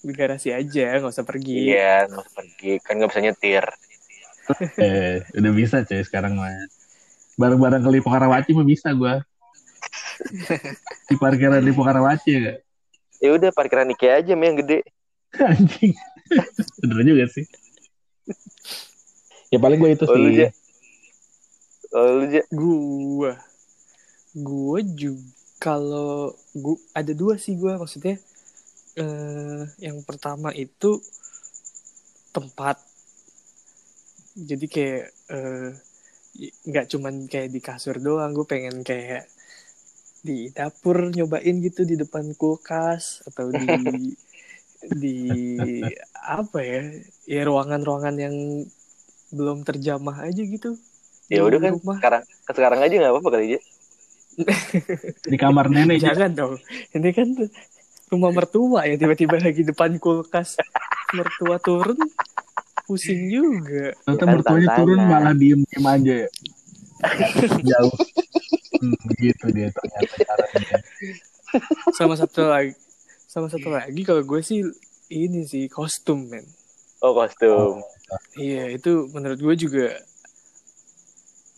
[0.00, 1.70] Di garasi aja nggak usah pergi.
[1.70, 2.72] Iya nggak usah pergi.
[2.82, 3.66] Kan nggak bisa nyetir
[4.84, 6.52] eh udah bisa cuy sekarang mah.
[7.40, 9.14] Bareng-bareng ke Lipo Karawaci mah bisa gue
[11.08, 12.54] di parkiran Lipo Karawaci ya
[13.20, 14.80] ya udah parkiran Ikea aja me yang gede.
[15.52, 15.92] Anjing.
[16.80, 17.44] Bener juga sih.
[19.52, 20.48] Ya paling gue itu Oh, lu, sih.
[20.48, 20.50] Ja?
[21.94, 22.42] oh, lu Ja?
[22.50, 23.32] gua.
[24.34, 25.22] Gua juga
[25.60, 28.16] kalau gua ada dua sih gua maksudnya.
[28.96, 30.98] Eh yang pertama itu
[32.32, 32.80] tempat
[34.36, 35.68] jadi kayak eh,
[36.70, 39.26] nggak cuman kayak di kasur doang gue pengen kayak
[40.20, 43.66] di dapur nyobain gitu di depan kulkas atau di
[45.02, 45.18] di
[46.24, 46.80] apa ya
[47.28, 48.36] ya ruangan-ruangan yang
[49.32, 50.76] belum terjamah aja gitu
[51.30, 51.96] ya udah kan rumah.
[52.00, 53.60] sekarang sekarang aja nggak apa-apa kali ya
[55.32, 56.54] di kamar nenek aja Jangan dong.
[56.94, 57.28] Ini kan
[58.10, 60.58] rumah mertua ya tiba-tiba lagi depan kulkas.
[61.10, 61.98] Mertua turun
[62.90, 63.94] pusing juga.
[64.02, 64.78] Ternyata mertuanya tantangan.
[64.82, 66.30] turun malah diem diem aja ya.
[67.70, 67.94] Jauh.
[68.82, 70.78] Hmm, gitu dia ternyata caranya.
[71.94, 72.74] Sama satu lagi
[73.30, 74.66] sama satu lagi kalau gue sih
[75.06, 76.42] ini sih kostum men.
[76.98, 77.78] oh kostum
[78.34, 79.86] Iya itu menurut gue juga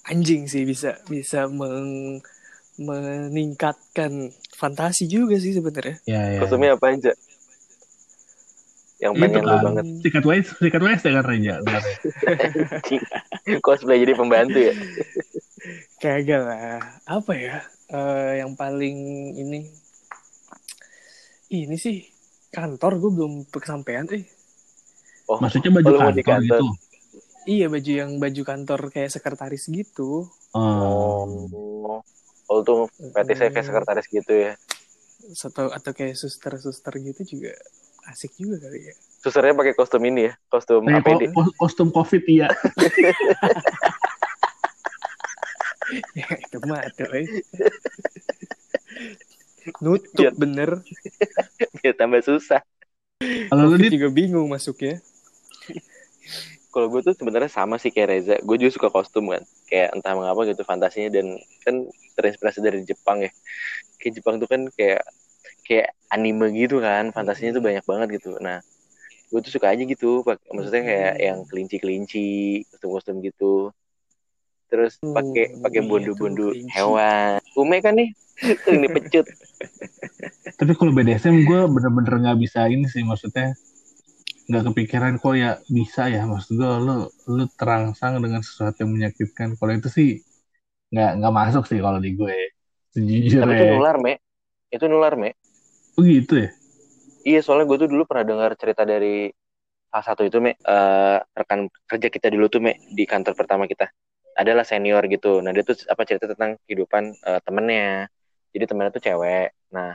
[0.05, 2.21] anjing sih bisa bisa meng
[2.77, 5.97] meningkatkan fantasi juga sih sebenarnya.
[6.05, 6.41] Ya, ya.
[6.45, 7.13] Kostumnya apa aja?
[9.03, 9.63] Yang pengen lu kan.
[9.67, 9.85] banget.
[9.99, 10.83] Sikat WS, sikat
[11.27, 11.55] Reja.
[11.59, 11.97] Benar ya?
[13.67, 14.75] Cosplay jadi pembantu ya.
[15.99, 16.79] Kagak lah.
[17.05, 17.57] Apa ya?
[17.91, 18.97] Eh, yang paling
[19.35, 19.67] ini
[21.53, 22.07] ini sih
[22.49, 24.25] kantor gue belum kesampaian eh.
[25.27, 26.61] Oh, Maksudnya baju Oh, kantor kantor.
[26.63, 26.67] gitu.
[27.43, 30.31] Iya baju yang baju kantor kayak sekretaris gitu.
[30.55, 31.51] Oh.
[32.47, 34.53] Oh, tuh fetisnya kayak sekretaris gitu ya.
[35.43, 37.55] Atau atau kayak suster-suster gitu juga
[38.05, 38.95] asik juga kali ya.
[39.23, 41.31] Susternya pakai kostum ini ya, kostum ko- APD.
[41.31, 42.49] ko- kostum covid iya.
[46.19, 47.27] ya itu mah tuh, eh.
[49.79, 50.31] Nutup Iya.
[50.35, 50.83] bener.
[51.79, 52.61] Biar tambah susah.
[53.23, 54.99] Kalau lu juga bingung masuknya.
[56.73, 58.37] Kalau gue tuh sebenarnya sama sih kayak Reza.
[58.43, 59.45] Gue juga suka kostum kan.
[59.71, 61.87] Kayak entah mengapa gitu fantasinya dan kan
[62.19, 63.31] terinspirasi dari Jepang ya.
[64.01, 65.05] Kayak Jepang tuh kan kayak
[65.67, 67.11] kayak anime gitu kan.
[67.15, 68.37] Fantasinya tuh banyak banget gitu.
[68.39, 68.59] Nah,
[69.33, 70.23] gue tuh suka aja gitu.
[70.27, 72.29] Pak- Maksudnya kayak yang kelinci-kelinci,
[72.73, 73.73] kostum-kostum gitu.
[74.73, 76.73] Terus pakai pakai iya bondu-bondu tuh, kelinci.
[76.73, 77.39] hewan.
[77.57, 78.09] Ume kan nih,
[78.65, 79.27] sering dipecut.
[80.59, 83.53] tapi kalau BDSM gue bener-bener nggak bisa ini sih maksudnya
[84.47, 89.55] nggak kepikiran kok ya bisa ya maksud gue lu lu terangsang dengan sesuatu yang menyakitkan
[89.59, 90.09] kalau itu sih
[90.93, 92.53] nggak nggak masuk sih kalau di gue
[93.41, 94.21] Tapi itu sejujurnya nular, Me.
[94.69, 95.33] Itu nular, Me.
[95.97, 96.51] Oh gitu ya
[97.23, 99.31] Iya, soalnya gue tuh dulu pernah dengar cerita dari
[99.87, 103.87] salah satu itu, Me, eh, rekan kerja kita dulu tuh, Me, di kantor pertama kita.
[104.35, 105.39] Adalah senior gitu.
[105.39, 108.11] Nah, dia tuh apa cerita tentang kehidupan eh, temennya.
[108.51, 109.55] Jadi temennya tuh cewek.
[109.71, 109.95] Nah,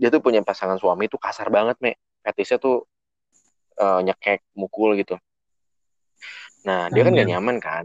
[0.00, 1.92] dia tuh punya pasangan suami tuh kasar banget, Me.
[2.24, 2.88] Fetisnya tuh
[3.76, 5.20] eh, nyekek, mukul gitu.
[6.64, 7.84] Nah, dia kan gak nyaman kan.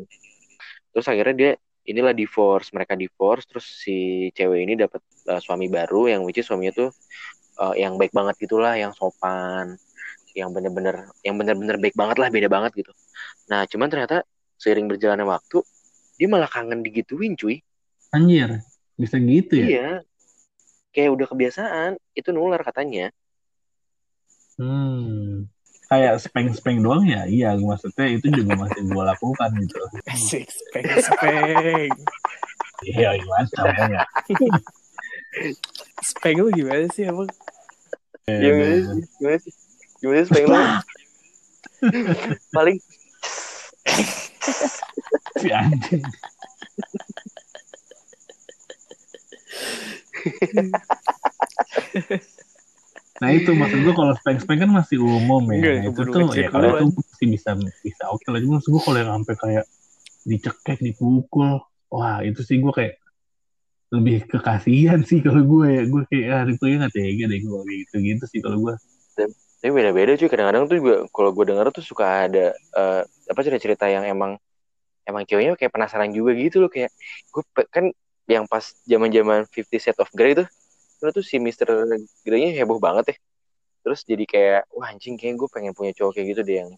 [0.95, 1.51] Terus akhirnya dia
[1.89, 6.45] inilah divorce, mereka divorce, terus si cewek ini dapat eh, suami baru yang which is
[6.49, 6.89] suaminya tuh
[7.61, 9.77] eh, yang baik banget gitulah, yang sopan,
[10.33, 12.91] yang bener-bener yang bener-bener baik banget lah, beda banget gitu.
[13.49, 14.25] Nah, cuman ternyata
[14.57, 15.61] seiring berjalannya waktu,
[16.19, 17.61] dia malah kangen digituin, cuy.
[18.09, 18.59] anjir
[18.97, 19.89] bisa gitu ya Iya.
[20.89, 23.13] Kayak udah kebiasaan, itu nular katanya.
[24.59, 25.47] hmm
[25.89, 29.77] kayak speng speng doang ya iya maksudnya itu juga masih gue lakukan gitu
[30.13, 31.89] Asik, speng, speng.
[32.85, 34.01] iya gimana contohnya
[36.01, 37.29] Speng lu gimana sih emang?
[38.25, 39.05] Gimana sih?
[39.19, 39.53] Gimana sih?
[40.01, 40.59] Gimana sih pengen lu?
[42.55, 42.77] Paling
[45.39, 46.03] si anjing
[53.19, 55.55] Nah itu maksud gue kalau speng-speng kan masih umum ya.
[55.59, 57.49] Enggak, Nah, itu tuh ya kalau itu masih bisa
[57.83, 58.39] bisa oke lah.
[58.39, 59.65] Cuma maksud gue kalau yang sampai kayak
[60.23, 62.98] dicekek, dipukul, wah itu sih gue kayak
[63.89, 65.83] lebih kekasihan sih kalau gue ya.
[65.89, 68.73] Gue kayak ah itu ya nggak tega deh gue gitu gitu sih kalau gue.
[69.59, 70.29] Tapi beda-beda cuy.
[70.31, 74.39] Kadang-kadang tuh juga kalau gue denger tuh suka ada eh, apa cerita-cerita yang emang
[75.09, 76.93] emang ceweknya kayak penasaran juga gitu loh kayak
[77.33, 77.89] gue kan
[78.29, 80.45] yang pas zaman-zaman 50 Set of Grey tuh
[80.99, 81.67] itu tuh si Mr.
[82.23, 83.17] Grey-nya heboh banget ya.
[83.83, 86.71] Terus jadi kayak wah anjing kayak gue pengen punya cowok kayak gitu deh yang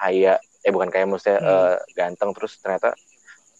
[0.00, 1.50] kayak eh bukan kayak maksudnya Hmm.
[1.50, 2.96] eh, ganteng terus ternyata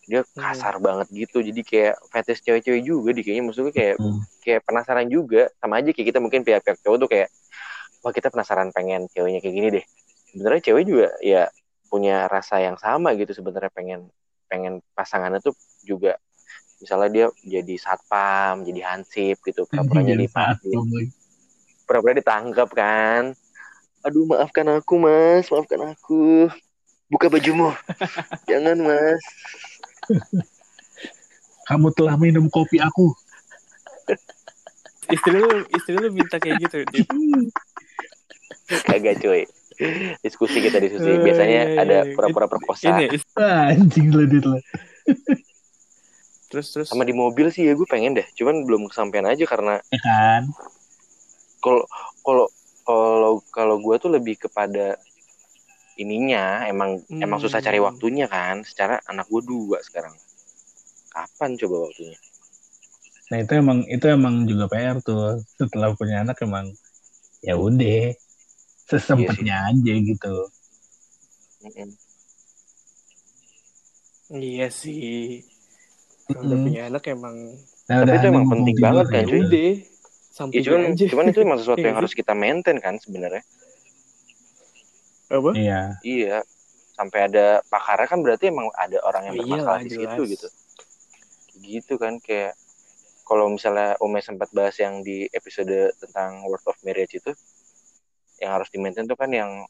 [0.04, 1.40] dia kasar banget gitu.
[1.40, 3.44] Jadi kayak fetish cewek-cewek juga di kayaknya.
[3.48, 4.20] Maksudnya kayak Hmm.
[4.44, 5.48] kayak penasaran juga.
[5.58, 7.28] Sama aja kayak kita mungkin pihak-pihak cowok tuh kayak
[8.04, 9.84] wah kita penasaran pengen ceweknya kayak gini deh.
[10.32, 11.48] Sebenarnya cewek juga ya
[11.88, 14.10] punya rasa yang sama gitu sebenarnya pengen
[14.50, 16.20] pengen pasangannya tuh juga.
[16.82, 20.28] Misalnya dia jadi satpam jadi hansip gitu pura-pura jadi
[21.88, 23.32] pura-pura ditangkap kan.
[24.04, 25.48] Aduh maafkan aku mas.
[25.48, 26.52] Maafkan aku.
[27.08, 27.72] Buka bajumu.
[28.50, 29.22] Jangan mas
[31.64, 33.12] Kamu telah minum kopi aku.
[35.08, 36.84] Istri lu, istri lu minta kayak gitu.
[38.84, 39.44] Kagak cuy
[40.22, 42.14] diskusi kita diskusi biasanya iya, iya, ada iya.
[42.14, 44.62] pura-pura perkosa Ini Wah, anjing lah dit lah.
[46.46, 46.86] terus terus.
[46.86, 50.42] sama di mobil sih ya gue pengen deh cuman belum kesampaian aja karena Ya kan?
[51.58, 51.82] kalau
[52.22, 52.46] kalau
[52.86, 54.94] kalau kalau gue tuh lebih kepada
[55.96, 57.22] ininya emang Hmm.
[57.22, 60.14] emang susah cari waktunya kan secara anak gue dua sekarang
[61.08, 62.18] kapan coba waktunya
[63.24, 65.40] Nah itu emang itu emang juga PR tuh.
[65.56, 66.68] Setelah punya anak emang
[67.40, 68.12] ya udah
[68.84, 70.34] sesempatnya aja gitu.
[71.64, 71.88] Mm-mm.
[74.28, 75.40] Iya sih.
[76.28, 76.64] Kalau udah Mm.
[76.68, 77.36] punya anak emang
[77.84, 79.40] Nah, Tapi itu emang penting banget kan, ya cuy.
[79.40, 79.72] ya
[80.34, 81.04] samping cuman aja.
[81.08, 83.40] cuman itu emang sesuatu Iya yang harus kita maintain kan sebenarnya
[85.28, 85.50] Apa?
[85.56, 85.80] Iya.
[86.04, 86.36] iya
[86.94, 90.32] sampai ada pakarnya kan berarti emang ada orang yang Oh, bermasalah iyalah, di situ jelas.
[90.32, 90.48] gitu
[91.64, 92.54] gitu kan kayak
[93.24, 97.32] kalau misalnya Ume sempat bahas yang di episode tentang Word of Marriage itu
[98.38, 99.64] yang harus di maintain tuh kan yang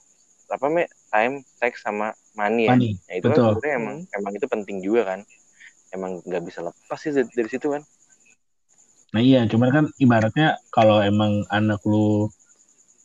[0.51, 2.75] apa me time, sex sama money ya.
[2.77, 3.49] Money, Nah, itu kan betul.
[3.57, 5.21] sebenarnya emang emang itu penting juga kan.
[5.88, 7.83] Emang nggak bisa lepas sih dari, dari situ kan.
[9.14, 12.27] Nah iya, cuman kan ibaratnya kalau emang anak lu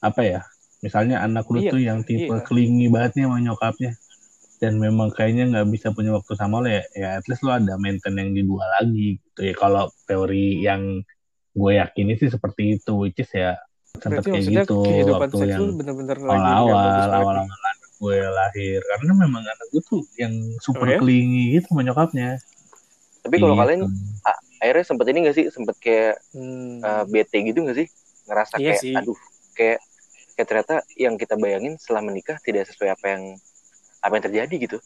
[0.02, 0.42] apa ya,
[0.80, 2.44] misalnya anak lu Iya, tuh yang tipe iya.
[2.46, 3.92] clingy banget nih sama nyokapnya,
[4.60, 7.76] dan memang kayaknya nggak bisa punya waktu sama lo ya, ya at least lo ada
[7.80, 9.54] maintain yang di dua lagi gitu ya.
[9.56, 11.04] Kalau teori yang
[11.56, 13.56] gue yakini sih seperti itu, which is ya
[14.00, 19.12] sempet Berarti kayak gitu kehidupan waktu seks yang bener-bener awal-awal, awal-awal anak gue lahir, karena
[19.12, 20.32] memang anak gue tuh yang
[20.64, 21.00] super Oh ya?
[21.02, 22.40] clingy gitu sama nyokapnya.
[23.20, 23.64] Tapi kalau Gitu.
[23.68, 23.82] kalian
[24.60, 26.80] akhirnya sempet ini gak sih sempet kayak Hmm.
[26.80, 27.88] eh, bete gitu gak sih
[28.28, 28.96] ngerasa Iya kayak sih.
[28.96, 29.20] aduh
[29.56, 29.80] kayak
[30.40, 33.36] kayak ternyata yang kita bayangin setelah menikah tidak sesuai apa yang
[34.00, 34.78] apa yang terjadi gitu.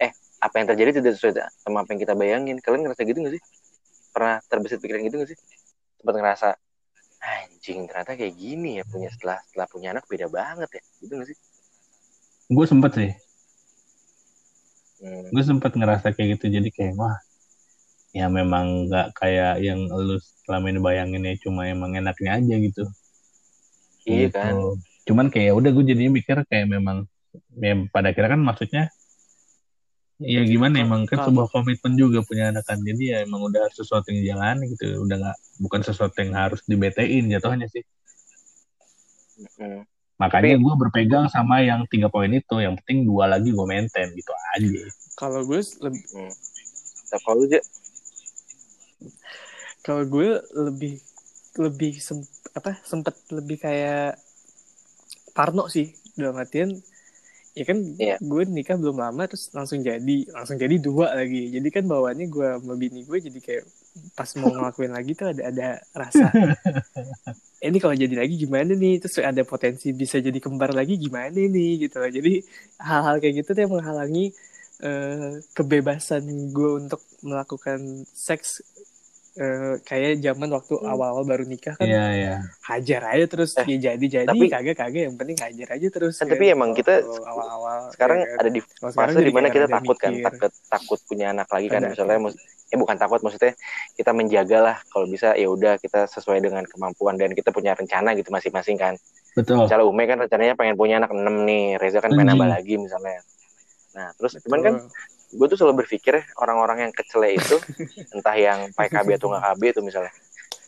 [0.00, 2.56] Eh apa yang terjadi tidak sesuai sama apa yang kita bayangin.
[2.64, 3.42] Kalian ngerasa gitu gak sih?
[4.16, 5.38] Pernah terbesit pikiran gitu gak sih?
[6.00, 6.48] Sempat ngerasa
[7.20, 10.82] anjing ternyata kayak gini ya punya setelah setelah punya anak beda banget ya.
[11.04, 11.38] Gitu gak sih?
[12.48, 13.12] Gue sempet sih,
[15.04, 15.28] Hmm.
[15.36, 16.48] gue sempet ngerasa kayak gitu.
[16.48, 17.20] Jadi kayak wah
[18.16, 20.16] ya memang nggak kayak yang lu
[20.48, 22.88] selama ini bayangin ya cuma emang enaknya aja gitu
[24.04, 24.36] iya Gitu.
[24.36, 24.54] kan.
[25.04, 27.04] Cuman kayak udah gue jadinya mikir kayak memang
[27.60, 28.84] ya pada akhirnya kan maksudnya
[30.22, 34.14] ya gimana emang kan sebuah komitmen juga punya anak kan jadi ya emang udah sesuatu
[34.14, 35.02] yang dijalani gitu.
[35.04, 37.84] Udah nggak bukan sesuatu yang harus dibetein jatuhnya sih.
[39.58, 39.82] Hmm.
[40.14, 42.62] makanya gue berpegang sama yang tiga poin itu.
[42.62, 44.82] Yang penting dua lagi gue maintain gitu aja.
[45.18, 46.02] Kalau gue lebih
[47.10, 47.60] Tapi kalau lu, Ja,
[49.84, 51.02] kalau gue lebih
[51.58, 54.18] lebih sem- apa sempet lebih kayak
[55.34, 56.70] Parno sih dalam artian
[57.58, 58.16] ya kan Iya.
[58.22, 61.50] gue nikah belum lama terus langsung jadi langsung jadi dua lagi.
[61.54, 63.64] Jadi kan bawaannya gue sama bini gue jadi kayak
[64.18, 66.26] pas mau ngelakuin lagi tuh ada ada rasa
[67.62, 69.00] "Eh, ini kalau jadi lagi gimana nih?
[69.02, 72.10] Terus ada potensi bisa jadi kembar lagi gimana nih gitu loh.
[72.12, 72.32] Jadi
[72.82, 74.24] hal-hal kayak gitu tuh yang menghalangi
[74.84, 78.60] eh, kebebasan gue untuk melakukan seks
[79.34, 80.86] eh, kayak zaman waktu Hmm.
[80.88, 84.76] awal-awal baru nikah kan iya iya hajar aja terus Eh, ya jadi jadi tapi- kagak
[84.76, 88.38] kagak yang penting hajar aja terus Kan, tapi emang kita awal-awal sekarang ya kan.
[88.38, 91.90] ada di fase di mana kita takut kan takut takut punya anak lagi kan Ada.
[91.90, 93.54] misalnya mus- eh bukan takut maksudnya
[93.92, 98.14] kita menjaga lah kalau bisa ya udah kita sesuai dengan kemampuan dan kita punya rencana
[98.14, 98.94] gitu masing-masing kan
[99.32, 102.74] betul misalnya Ume kan rencananya pengen punya anak 6 nih Reza kan pengen nambah lagi
[102.76, 103.18] misalnya
[103.92, 104.90] nah terus cuman kan Betul.
[105.34, 107.56] Gue tuh selalu berpikir orang-orang yang kecele itu
[108.14, 110.12] entah yang pakai KB atau nggak KB itu misalnya.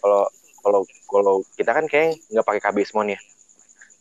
[0.02, 0.26] Kalau
[0.60, 3.20] kalau kalau kita kan kayak nggak pakai KB semua nih ya.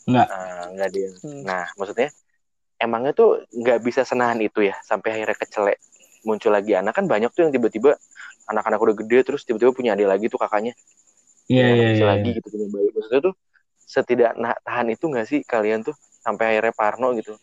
[0.06, 0.28] Nggak.
[0.30, 1.42] Ah, nggak dia Hmm.
[1.46, 2.10] nah maksudnya
[2.82, 5.74] emangnya tuh nggak bisa senahan itu ya sampai akhirnya kecele
[6.26, 6.74] muncul lagi.
[6.74, 7.94] Anak kan banyak tuh yang tiba-tiba
[8.50, 10.74] anak-anak udah gede terus tiba-tiba punya adik lagi tuh kakaknya.
[11.46, 12.88] Iya punya anak iya kecil iya lagi gitu punya bayi.
[12.98, 13.34] Maksudnya tuh
[13.86, 15.94] setidak nah, tahan itu nggak sih kalian tuh
[16.26, 17.38] sampai akhirnya parno gitu?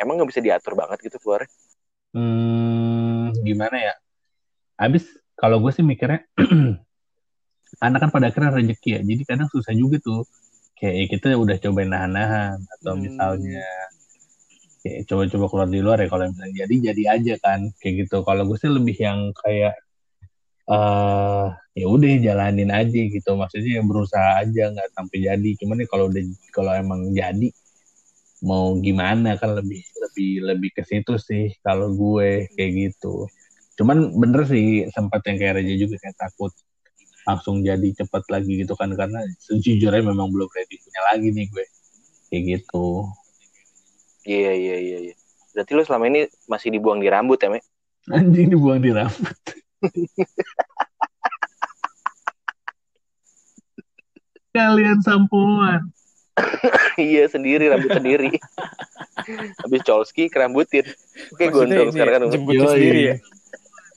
[0.00, 1.48] Emang nggak bisa diatur banget gitu keluarnya
[2.10, 3.94] Hmm, gimana ya?
[4.80, 5.06] Habis
[5.38, 6.26] kalau gue sih mikirnya
[7.86, 9.00] anak kan pada akhirnya rezeki ya.
[9.06, 10.26] Jadi kadang susah juga tuh.
[10.80, 13.04] Kayak ya kita udah cobain nahan-nahan atau Hmm.
[13.04, 13.68] misalnya
[14.80, 18.24] kayak coba-coba keluar di luar ya kalau misalnya jadi jadi aja kan kayak gitu.
[18.24, 19.76] Kalau gue sih lebih yang kayak
[20.70, 21.46] eh
[21.76, 23.30] ya udah jalanin aja gitu.
[23.36, 25.50] Maksudnya ya berusaha aja nggak sampai jadi.
[25.60, 27.48] Cuman ya kalau udah kalau emang jadi
[28.40, 33.28] mau gimana kan lebih lebih lebih ke situ sih kalau gue kayak gitu.
[33.76, 36.52] Cuman bener sih sempat yang kayak Reja juga kayak takut
[37.28, 41.64] langsung jadi cepet lagi gitu kan karena sejujurnya memang belum ready punya lagi nih gue
[42.32, 43.04] kayak gitu.
[44.24, 45.14] Iya iya iya iya.
[45.52, 47.60] Berarti lo selama ini masih dibuang di rambut ya me
[48.08, 49.36] anjing dibuang di rambut.
[54.56, 55.92] Kalian sampoan
[57.10, 58.30] iya sendiri rambut sendiri.
[59.62, 60.86] Habis colski kerambutin.
[61.32, 63.16] Oke gondrong sekarang kan jemput sendiri ya?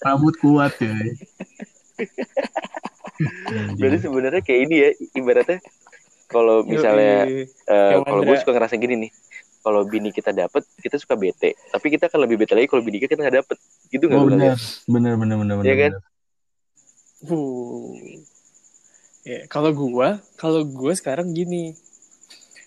[0.04, 0.94] Rambut kuat ya.
[3.80, 5.60] Berarti sebenarnya kayak ini ya ibaratnya
[6.28, 9.12] kalau misalnya eh, Yang kalau gue suka ngerasa gini nih
[9.64, 11.56] kalau bini kita dapet kita suka bete.
[11.72, 13.58] Tapi kita akan lebih bete lagi kalau bini kita nggak dapet.
[13.88, 14.60] Gitu nggak oh bener
[14.92, 15.92] bener bener bener Iya bener, kan?
[15.96, 17.32] bener.
[17.32, 17.96] Uh.
[19.24, 21.80] Ya, kalau gua, kalau gua sekarang gini.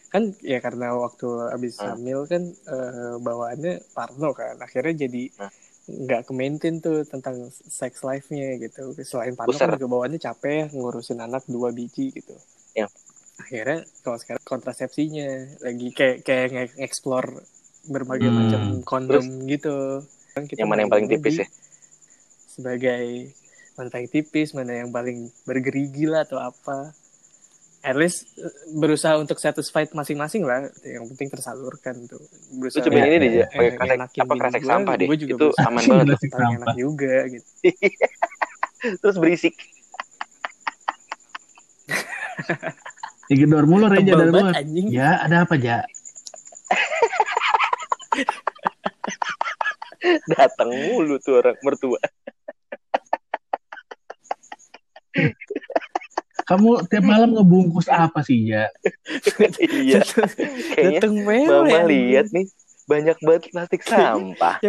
[0.07, 1.94] Kan ya karena waktu abis Hmm.
[1.94, 4.57] hamil kan eh, bawaannya parno kan.
[4.59, 5.50] Akhirnya jadi Hmm.
[5.86, 8.90] nggak ke maintain tuh tentang sex life-nya gitu.
[9.02, 9.66] Selain parno Buser.
[9.66, 12.34] kan juga bawaannya capek ngurusin anak dua biji gitu.
[12.72, 12.86] Ya.
[13.36, 15.28] Akhirnya kalau sekarang kontrasepsinya
[15.61, 17.44] lagi kayak kayak nge-explore
[17.86, 18.38] berbagai Hmm.
[18.40, 20.02] macam kondom gitu.
[20.32, 21.48] Kan kita yang mana yang paling tipis ya
[22.48, 23.30] sebagai
[23.76, 26.96] mana yang tipis mana yang paling bergerigi lah atau apa
[27.83, 32.20] at least eh, berusaha untuk satisfied masing-masing lah yang penting tersalurkan tuh
[32.53, 33.47] Lu berusaha cobain ini deh, eh, Ja.
[33.47, 35.07] Pakai eh, kresek, apa kresek sampah deh.
[35.12, 36.07] juga Itu berusaha aman banget.
[36.09, 36.62] Kresek paling sampah.
[36.62, 37.47] enak juga gitu
[39.01, 39.55] Terus berisik.
[43.27, 44.55] Digedor mulu Reja dari luar.
[44.55, 45.83] anjing Ya, ada apa, Ja?
[50.31, 51.99] Datang mulu tuh orang mertua.
[56.47, 58.70] Kamu tiap malam ngebungkus apa sih, Ja?
[59.66, 59.99] iya.
[60.72, 62.47] Kayaknya dateng mewah mama lihat nih
[62.86, 64.62] banyak banget plastik sampah.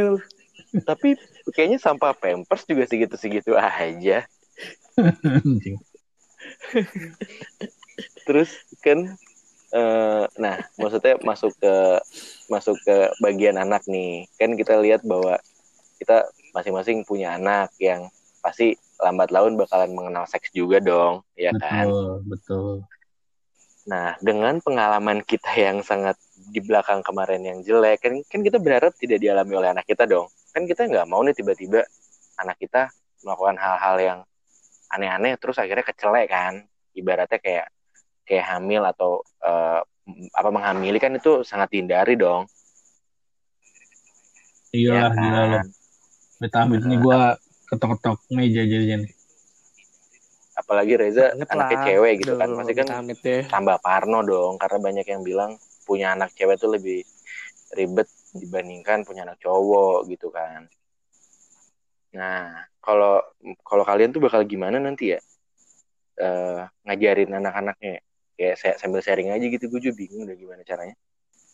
[0.84, 1.15] Tapi
[1.53, 4.25] kayaknya sampah pampers juga segitu-segitu aja.
[8.25, 8.49] Terus
[8.82, 9.13] kan
[9.71, 11.75] eh, nah maksudnya masuk ke
[12.49, 14.25] masuk ke bagian anak nih.
[14.41, 15.38] Kan kita lihat bahwa
[16.01, 16.25] kita
[16.57, 18.09] masing-masing punya anak yang
[18.41, 21.86] pasti lambat laun bakalan mengenal seks juga dong, ya kan?
[21.86, 22.72] betul, betul.
[23.88, 28.91] Nah, dengan pengalaman kita yang sangat di belakang kemarin yang jelek, kan, kan kita berharap
[29.00, 30.28] tidak dialami oleh anak kita dong.
[30.52, 31.88] Kan kita nggak mau nih tiba-tiba
[32.36, 32.91] anak kita
[33.24, 34.20] melakukan hal-hal yang
[34.91, 36.68] aneh-aneh, terus akhirnya kecelek kan.
[36.91, 37.68] Ibaratnya kayak
[38.28, 39.80] kayak hamil atau eh,
[40.36, 42.43] apa menghamili kan itu sangat dihindari dong.
[44.76, 45.64] Iya, ya kan?
[46.43, 47.22] Amit-amit nih gue
[47.68, 49.13] ketok-ketok meja jadinya nih.
[50.57, 51.86] Apalagi Reza banget anaknya lah.
[51.86, 55.51] cewek gitu kan, Duh, pasti kan amit deh tambah parno dong, karena banyak yang bilang
[55.86, 57.05] punya anak cewek tuh lebih
[57.78, 60.65] ribet dibandingkan punya anak cowok gitu kan.
[62.18, 63.22] Nah, kalau
[63.61, 65.20] kalau kalian tuh bakal gimana nanti ya
[66.18, 68.01] Eh ngajarin anak-anaknya?
[68.38, 70.95] Kayak saya sambil sharing aja gitu, gue juga bingung udah gimana caranya.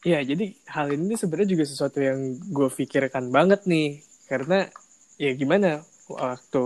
[0.03, 4.03] Iya, jadi hal ini sebenarnya juga sesuatu yang gue pikirkan banget nih.
[4.27, 4.67] Karena
[5.15, 6.65] ya gimana, waktu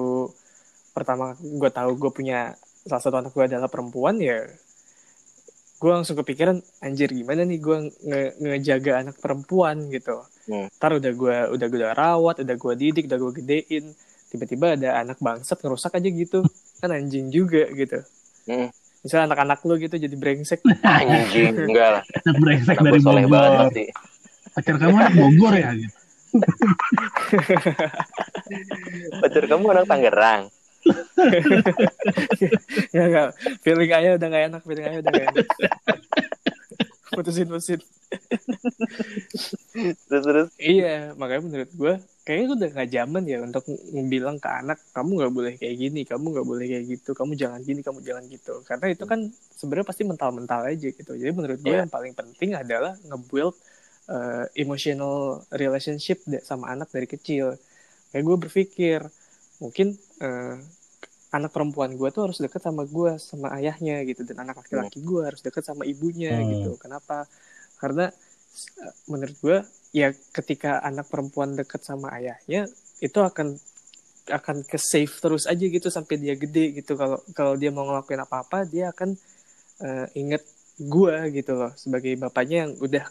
[0.95, 2.57] pertama gue tahu gue punya
[2.87, 4.47] salah satu anak gue adalah perempuan ya,
[5.77, 10.25] gue langsung kepikiran anjir gimana nih gue nge ngejaga anak perempuan gitu.
[10.47, 10.71] Hmm.
[10.79, 13.85] Ntar udah gue udah gue rawat, udah gue didik, udah gue gedein,
[14.31, 16.39] tiba-tiba ada anak bangsat ngerusak aja gitu,
[16.81, 18.01] kan anjing juga gitu.
[18.47, 18.71] Hmm.
[19.05, 22.03] Misalnya anak-anak lu gitu jadi brengsek, Anjing, enggak lah.
[22.41, 23.69] Brengsek dari Bogor.
[24.57, 25.69] Pacar kamu anak Bogor ya?
[25.77, 25.96] Gitu.
[29.21, 30.43] Pacar kamu anak Tangerang.
[32.93, 33.27] Nggak, nggak.
[33.63, 35.47] Feeling ayah udah gak enak, feeling ayah udah gak enak.
[37.11, 37.81] putusin, putusin.
[40.07, 40.47] Terus terus.
[40.55, 45.27] Iya, makanya menurut gue, kayaknya udah gak zaman ya untuk ng- bilang ke anak, kamu
[45.27, 48.53] gak boleh kayak gini, kamu gak boleh kayak gitu, kamu jangan gini, kamu jangan gitu.
[48.63, 49.19] Karena itu kan
[49.57, 51.11] sebenarnya pasti mental-mental aja gitu.
[51.11, 51.83] Jadi menurut gue Iya.
[51.83, 53.57] yang paling penting adalah nge-build
[54.07, 57.55] uh, emotional relationship sama anak dari kecil.
[58.11, 58.99] Kayak gue berpikir,
[59.59, 60.55] mungkin uh,
[61.35, 64.23] anak perempuan gue tuh harus deket sama gue sama ayahnya gitu.
[64.23, 66.47] Dan anak laki-laki gue harus deket sama ibunya Hmm.
[66.49, 66.71] gitu.
[66.79, 67.27] Kenapa?
[67.77, 69.57] Karena uh, menurut gue
[69.95, 72.67] ya ketika anak perempuan deket sama ayahnya
[72.99, 73.55] itu akan
[74.27, 76.99] akan ke save terus aja gitu sampai dia gede gitu.
[76.99, 79.15] Kalau kalau dia mau ngelakuin apa apa dia akan
[79.83, 80.43] uh, inget
[80.79, 81.71] gue gitu loh.
[81.79, 83.05] Sebagai bapaknya yang udah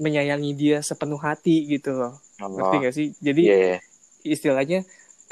[0.00, 2.14] menyayangi dia sepenuh hati gitu loh.
[2.40, 3.06] Ngerti Oh, gak sih?
[3.18, 3.78] Jadi iya, iya.
[4.26, 4.82] istilahnya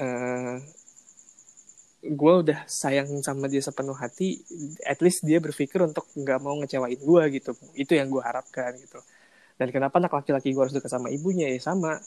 [0.00, 0.56] eh
[2.02, 4.42] gue udah sayang sama dia sepenuh hati
[4.90, 7.54] at least dia berpikir untuk nggak mau ngecewain gue gitu.
[7.78, 8.98] Itu yang gue harapkan gitu.
[9.54, 11.46] Dan kenapa anak laki-laki gue harus dekat sama ibunya?
[11.46, 12.02] Ya sama.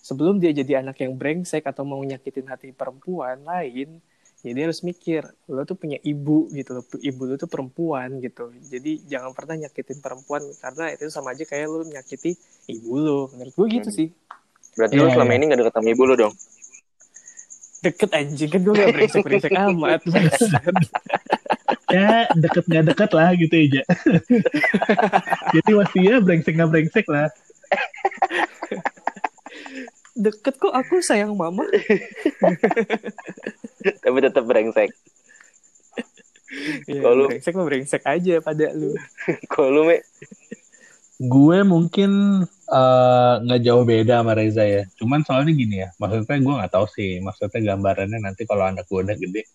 [0.00, 4.00] Sebelum dia jadi anak yang brengsek atau mau nyakitin hati perempuan lain
[4.40, 8.48] ya dia harus mikir lo tuh punya ibu gitu loh ibu lo tuh perempuan gitu
[8.64, 12.34] jadi jangan pernah nyakitin perempuan karena itu sama aja kayak lo nyakiti
[12.66, 13.98] ibu lo menurut gue gitu Hmm.
[14.00, 14.08] sih
[14.70, 15.36] Berarti Iya, lu selama iya.
[15.36, 16.34] ini gak deket sama ibu lu dong?
[17.80, 20.00] deket anjing kan gue gak brengsek brengsek amat.
[21.90, 23.66] Ya deket nggak deket lah gitu ya.
[23.66, 23.84] Ja.
[25.58, 27.26] Jadi masih ya brengsek nggak brengsek lah.
[30.14, 31.66] deket kok aku sayang mama
[34.10, 34.90] Tapi tetap brengsek.
[36.90, 38.90] ya, Kalau lu- brengsek mah brengsek aja pada lu
[39.54, 40.02] Kalau lu, Me,
[41.20, 44.82] Gue mungkin eh, nggak jauh beda sama Reza ya.
[44.98, 47.22] Cuman soalnya gini ya, maksudnya gue nggak tahu sih.
[47.22, 49.46] Maksudnya gambarannya nanti kalau anak gue udah gede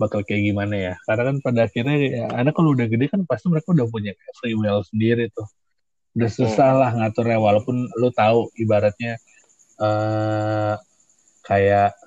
[0.00, 0.94] bakal kayak gimana ya.
[1.04, 4.56] Karena kan pada akhirnya ya, anak kalau udah gede kan pasti mereka udah punya free
[4.56, 5.44] will sendiri tuh.
[6.16, 9.20] Udah susah lah ngaturnya walaupun lu tahu ibaratnya
[9.82, 10.74] eh
[11.42, 11.98] kayak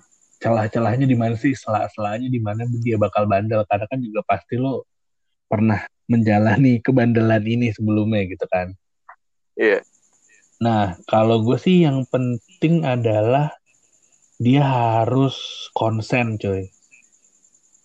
[0.46, 3.66] celah-celahnya di mana sih, selah-selahnya di mana dia bakal bandel.
[3.66, 4.86] Karena kan juga pasti lu
[5.50, 8.70] pernah menjalani kebandelan ini sebelumnya gitu kan.
[9.58, 9.82] Iya.
[10.62, 13.50] Nah, kalau gue sih yang penting adalah
[14.36, 15.36] dia harus
[15.72, 16.68] konsen coy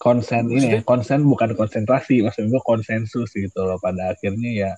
[0.00, 4.72] konsen ini ya, konsen bukan konsentrasi maksud gue konsensus gitu loh pada akhirnya ya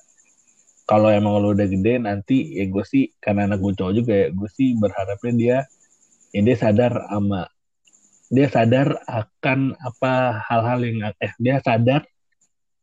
[0.84, 4.28] kalau emang lu udah gede nanti ya gue sih karena anak gue cowok juga ya
[4.34, 5.56] gue sih berharapnya dia
[6.34, 7.48] ya dia sadar sama
[8.32, 12.00] dia sadar akan apa hal-hal yang eh dia sadar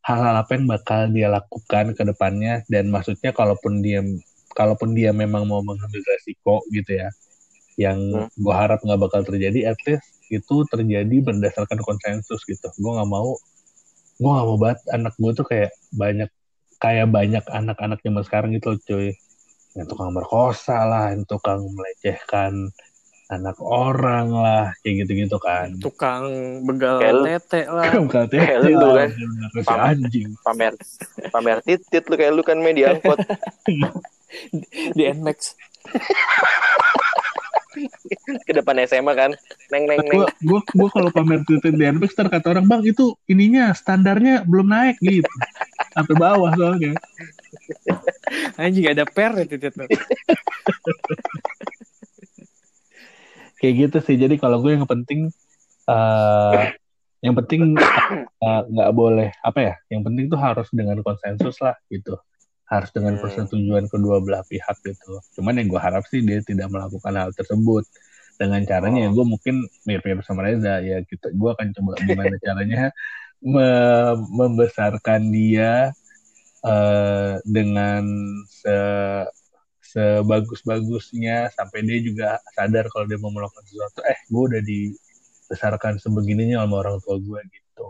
[0.05, 2.61] hal-hal apa yang bakal dia lakukan ke depannya.
[2.69, 4.05] Dan maksudnya kalaupun dia
[4.53, 7.09] kalaupun dia memang mau mengambil resiko gitu ya
[7.79, 8.27] yang Hmm.
[8.35, 12.69] gue harap nggak bakal terjadi at least itu terjadi berdasarkan konsensus gitu.
[12.77, 13.33] Gue nggak mau
[14.19, 16.29] gue nggak mau banget anak gue tuh kayak banyak
[16.77, 19.09] kayak banyak anak-anak zaman sekarang gitu loh cuy.
[19.77, 22.53] Yang tukang merkosa lah yang tukang melecehkan
[23.29, 25.77] anak orang lah kayak gitu-gitu kan.
[25.77, 26.25] Tukang
[26.65, 27.93] begal lu- tete lah.
[27.93, 29.09] Bukan Kayak lu lah, kan.
[29.13, 30.27] bener-bener si Pam- anjing.
[30.41, 30.73] pamer
[31.29, 33.21] pamer titit lu kayak lu kan media angkot.
[34.97, 35.53] Di Nmax
[38.43, 39.31] ke depan SMA kan.
[39.69, 40.25] Neng neng neng.
[40.41, 44.67] Gue gue kalau pamer titik di Nmax ntar kata orang bang itu ininya standarnya belum
[44.67, 45.29] naik gitu.
[45.93, 46.97] Sampai bawah soalnya.
[48.55, 49.85] Anjing ada per ya titit tuh
[53.59, 54.15] kayak gitu sih.
[54.15, 55.29] Jadi kalau gue yang penting
[55.85, 56.63] eh
[57.19, 57.75] yang penting
[58.73, 62.15] nggak boleh apa ya yang penting tuh harus dengan konsensus lah gitu.
[62.69, 63.21] Harus dengan Hmm.
[63.25, 65.19] persetujuan kedua belah pihak gitu.
[65.35, 67.83] Cuman yang gue harap sih dia tidak melakukan hal tersebut.
[68.39, 72.95] Dengan caranya ya gue mungkin mirip-mirip sama Reza ya kita gue akan coba gimana caranya
[73.43, 75.91] me- membesarkan dia
[76.63, 78.03] eh, dengan
[78.47, 78.77] se
[79.89, 86.61] sebagus-bagusnya sampai dia juga sadar kalau dia mau melakukan sesuatu eh gue udah dibesarkan sebegininya
[86.61, 87.85] sama orang tua gue gitu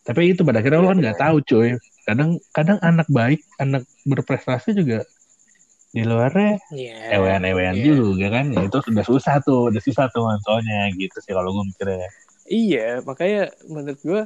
[0.00, 1.70] tapi itu pada akhirnya lo kan nggak tahu cuy
[2.08, 5.04] kadang kadang anak baik anak berprestasi juga
[5.90, 7.18] di luarnya Iya.
[7.18, 7.84] ewean-ewean Iya.
[7.94, 11.64] juga kan ya itu sudah susah tuh udah susah tuh soalnya gitu sih kalau gue
[11.68, 12.08] mikirnya
[12.50, 14.22] Iya, makanya menurut gue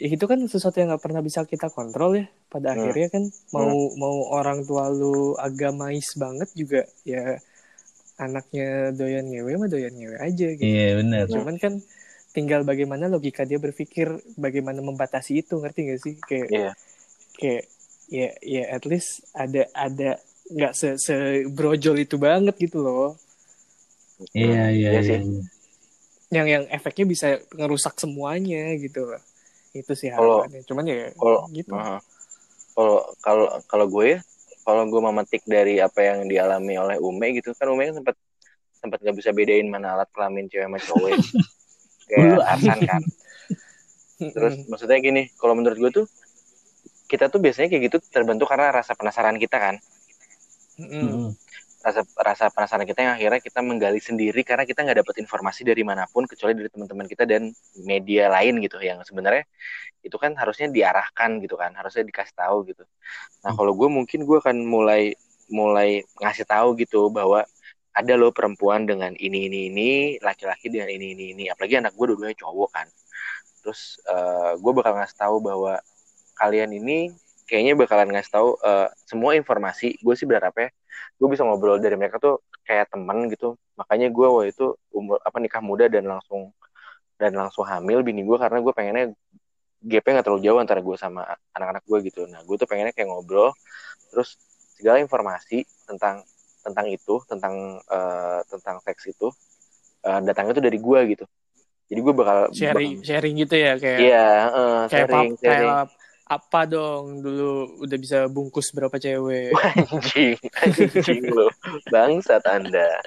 [0.00, 2.26] itu kan sesuatu yang nggak pernah bisa kita kontrol ya.
[2.46, 2.86] Pada Hmm.
[2.86, 7.36] akhirnya kan mau mau orang tua lu agamais banget juga ya
[8.16, 10.64] anaknya doyan ngewe mah doyan ngewe aja gitu.
[10.64, 11.78] iya benar Cuman kan
[12.28, 16.70] tinggal bagaimana logika dia berpikir bagaimana membatasi itu ngerti gak sih kayak Iya.
[17.34, 17.64] kayak
[18.08, 20.18] ya ya at least ada ada
[20.48, 23.14] nggak se sebrojol itu banget gitu loh
[24.32, 25.20] iya iya Iya iya sih.
[26.28, 29.22] yang yang efeknya bisa ngerusak semuanya gitu loh
[29.76, 30.60] itu sih Kalau- harapannya.
[30.64, 31.72] Cuman ya kalau gitu.
[32.74, 34.18] Kalau kalau kalau gue ya
[34.62, 38.16] kalau gue memetik dari apa yang dialami oleh Ume gitu kan Ume kan sempat
[38.78, 41.18] sempat nggak bisa bedain mana alat kelamin cewek sama cowok ya.
[42.08, 43.02] kayak Arsan kan.
[44.18, 46.06] Terus maksudnya gini kalau menurut gue tuh
[47.08, 49.74] kita tuh biasanya kayak gitu terbentuk karena rasa penasaran kita kan.
[51.88, 55.80] Rasa rasa penasaran kita yang akhirnya kita menggali sendiri karena kita nggak dapat informasi dari
[55.80, 57.48] mana pun kecuali dari teman-teman kita dan
[57.80, 59.48] media lain gitu yang sebenarnya
[60.04, 62.84] itu kan harusnya diarahkan gitu kan harusnya dikasih tahu gitu.
[63.40, 65.16] Nah kalau gue mungkin gue akan mulai
[65.48, 67.48] mulai ngasih tahu gitu bahwa
[67.96, 71.44] ada loh perempuan dengan ini ini ini laki-laki dengan ini ini ini.
[71.50, 72.86] Apalagi anak gue dua-duanya cowok kan.
[73.64, 75.80] Terus eh, gue bakal ngasih tahu bahwa
[76.38, 77.10] kalian ini
[77.48, 79.98] kayaknya bakalan ngasih tahu eh, semua informasi.
[80.04, 80.70] Gue sih berharapnya
[81.18, 83.56] gue bisa ngobrol dari mereka tuh kayak teman gitu.
[83.78, 86.52] Makanya gue waktu itu umur apa nikah muda dan langsung
[87.18, 89.04] dan langsung hamil bini gue karena gue pengennya
[89.82, 91.22] gapnya nggak terlalu jauh antara gue sama
[91.54, 92.26] anak-anak gue gitu.
[92.30, 93.54] Nah gue tuh pengennya kayak ngobrol
[94.10, 94.38] terus
[94.78, 96.22] segala informasi tentang
[96.62, 99.28] tentang itu tentang eh, tentang seks itu
[100.06, 101.24] eh, datangnya tuh dari gue gitu.
[101.88, 104.26] Jadi gue bakal sharing sharing gitu ya kayak iya
[104.86, 105.72] kayak sharing sharing.
[105.72, 105.86] kayak
[106.28, 107.24] apa dong?
[107.24, 109.56] Dulu udah bisa bungkus berapa cewek?
[109.80, 111.48] Anjing anjing lo
[111.88, 113.00] bangsat anda.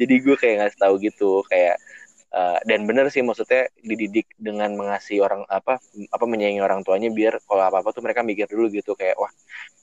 [0.00, 1.76] Jadi gue kayak ngasih tahu gitu kayak
[2.32, 5.78] eh, dan bener sih maksudnya dididik dengan mengasihi orang apa
[6.08, 9.30] apa menyayangi orang tuanya biar kalau apa apa tuh mereka mikir dulu gitu kayak wah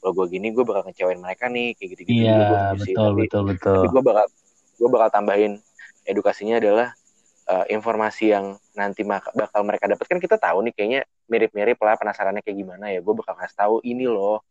[0.01, 3.75] kalau gue gini gue bakal ngecewain mereka nih kayak gitu gitu iya betul betul betul.
[3.77, 4.25] tapi gue bakal
[4.79, 5.53] gue bakal tambahin
[6.09, 6.97] edukasinya adalah
[7.49, 12.57] eh, informasi yang nanti bakal mereka dapatkan kita tahu nih kayaknya mirip-mirip lah penasarannya kayak
[12.57, 12.99] gimana ya.
[13.01, 14.45] Gue bakal kasih tahu ini loh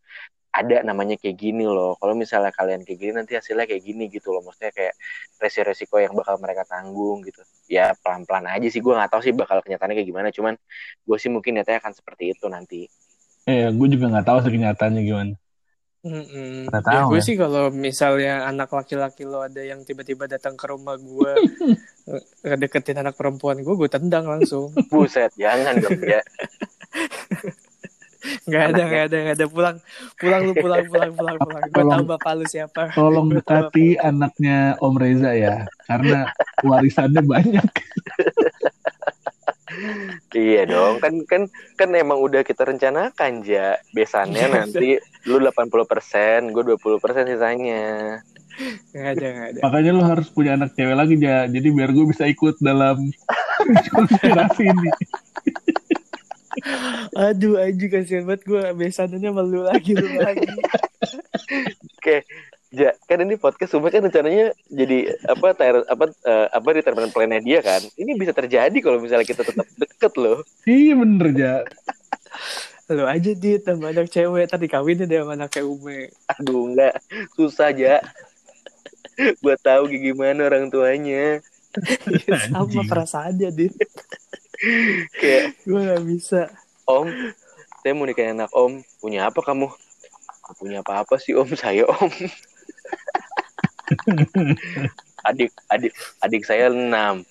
[0.49, 1.95] ada namanya kayak gini loh.
[2.01, 4.43] Kalau misalnya kalian kayak gini nanti hasilnya kayak gini gitu loh.
[4.43, 4.95] Maksudnya kayak
[5.39, 7.45] resiko-resiko yang bakal mereka tanggung gitu.
[7.71, 8.81] Ya pelan-pelan aja sih.
[8.83, 10.29] Gue nggak tahu sih bakal kenyataannya kayak gimana.
[10.35, 10.55] Cuman
[11.05, 12.91] gue sih mungkin nyatanya akan seperti itu nanti.
[13.49, 15.35] Eh gue juga nggak tahu sih kenyataannya gimana
[16.09, 16.67] Mm-mm.
[16.67, 17.23] Nggak Ya tahu gue ya.
[17.23, 21.33] sih kalau misalnya anak laki-laki lo ada yang tiba-tiba datang ke rumah gue
[22.43, 24.73] ngedeketin anak perempuan gue, gue tendang langsung.
[24.91, 26.25] buset jangan dong ya
[28.45, 29.47] Nggak ada, nggak ada, nggak ada.
[29.47, 29.77] Pulang,
[30.19, 31.63] pulang lu, pulang, pulang, pulang, pulang.
[31.65, 32.83] Gue Tolong- tahu bapak lu siapa.
[32.91, 35.55] Tolong dekati anaknya Om Reza ya,
[35.87, 36.29] karena
[36.61, 37.69] warisannya banyak.
[40.35, 41.43] Iya dong, kan kan
[41.79, 43.79] kan emang udah kita rencanakan ja.
[43.95, 44.89] Besannya Iya, nanti
[45.27, 47.87] lu 80%, gue 20% sisanya.
[48.93, 49.61] Nggak ada, nggak ada.
[49.63, 52.99] Makanya lu harus punya anak cewek lagi ya, jadi biar gue bisa ikut dalam
[53.95, 54.91] konspirasi ini.
[57.15, 58.63] Aduh, anjing kasihan banget gue.
[58.75, 60.51] Besannya malu lagi, lu lagi.
[61.99, 62.27] Oke,
[62.69, 67.41] ja, kan ini podcast Sumber kan rencananya jadi apa ter, apa eh, apa retirement plan-nya
[67.41, 67.81] dia kan.
[67.97, 70.45] Ini bisa terjadi kalau misalnya kita tetap deket loh.
[70.69, 71.55] Iya bener ya.
[72.93, 73.65] Lu aja, Dit.
[73.65, 74.49] Tambah anak cewek.
[74.49, 76.13] Tadi kawinnya deh sama anaknya Ume.
[76.37, 77.01] Aduh enggak,
[77.37, 78.01] susah aja.
[79.43, 81.41] Buat tahu kayak gimana orang tuanya.
[82.49, 82.89] Sama Anjing.
[82.89, 83.75] perasaannya, Dit.
[85.19, 86.41] Kayak Gue gak bisa.
[86.89, 87.13] Om,
[87.85, 88.81] saya mau nikahin anak Om.
[88.99, 89.69] Punya apa kamu?
[89.69, 92.13] "Nggak Punya apa-apa sih Om, saya Om.
[95.29, 97.25] Adik, adik, adik saya enam.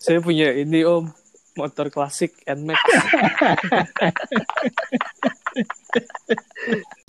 [0.00, 1.12] Saya punya ini, Om.
[1.58, 2.78] Motor klasik NMAX.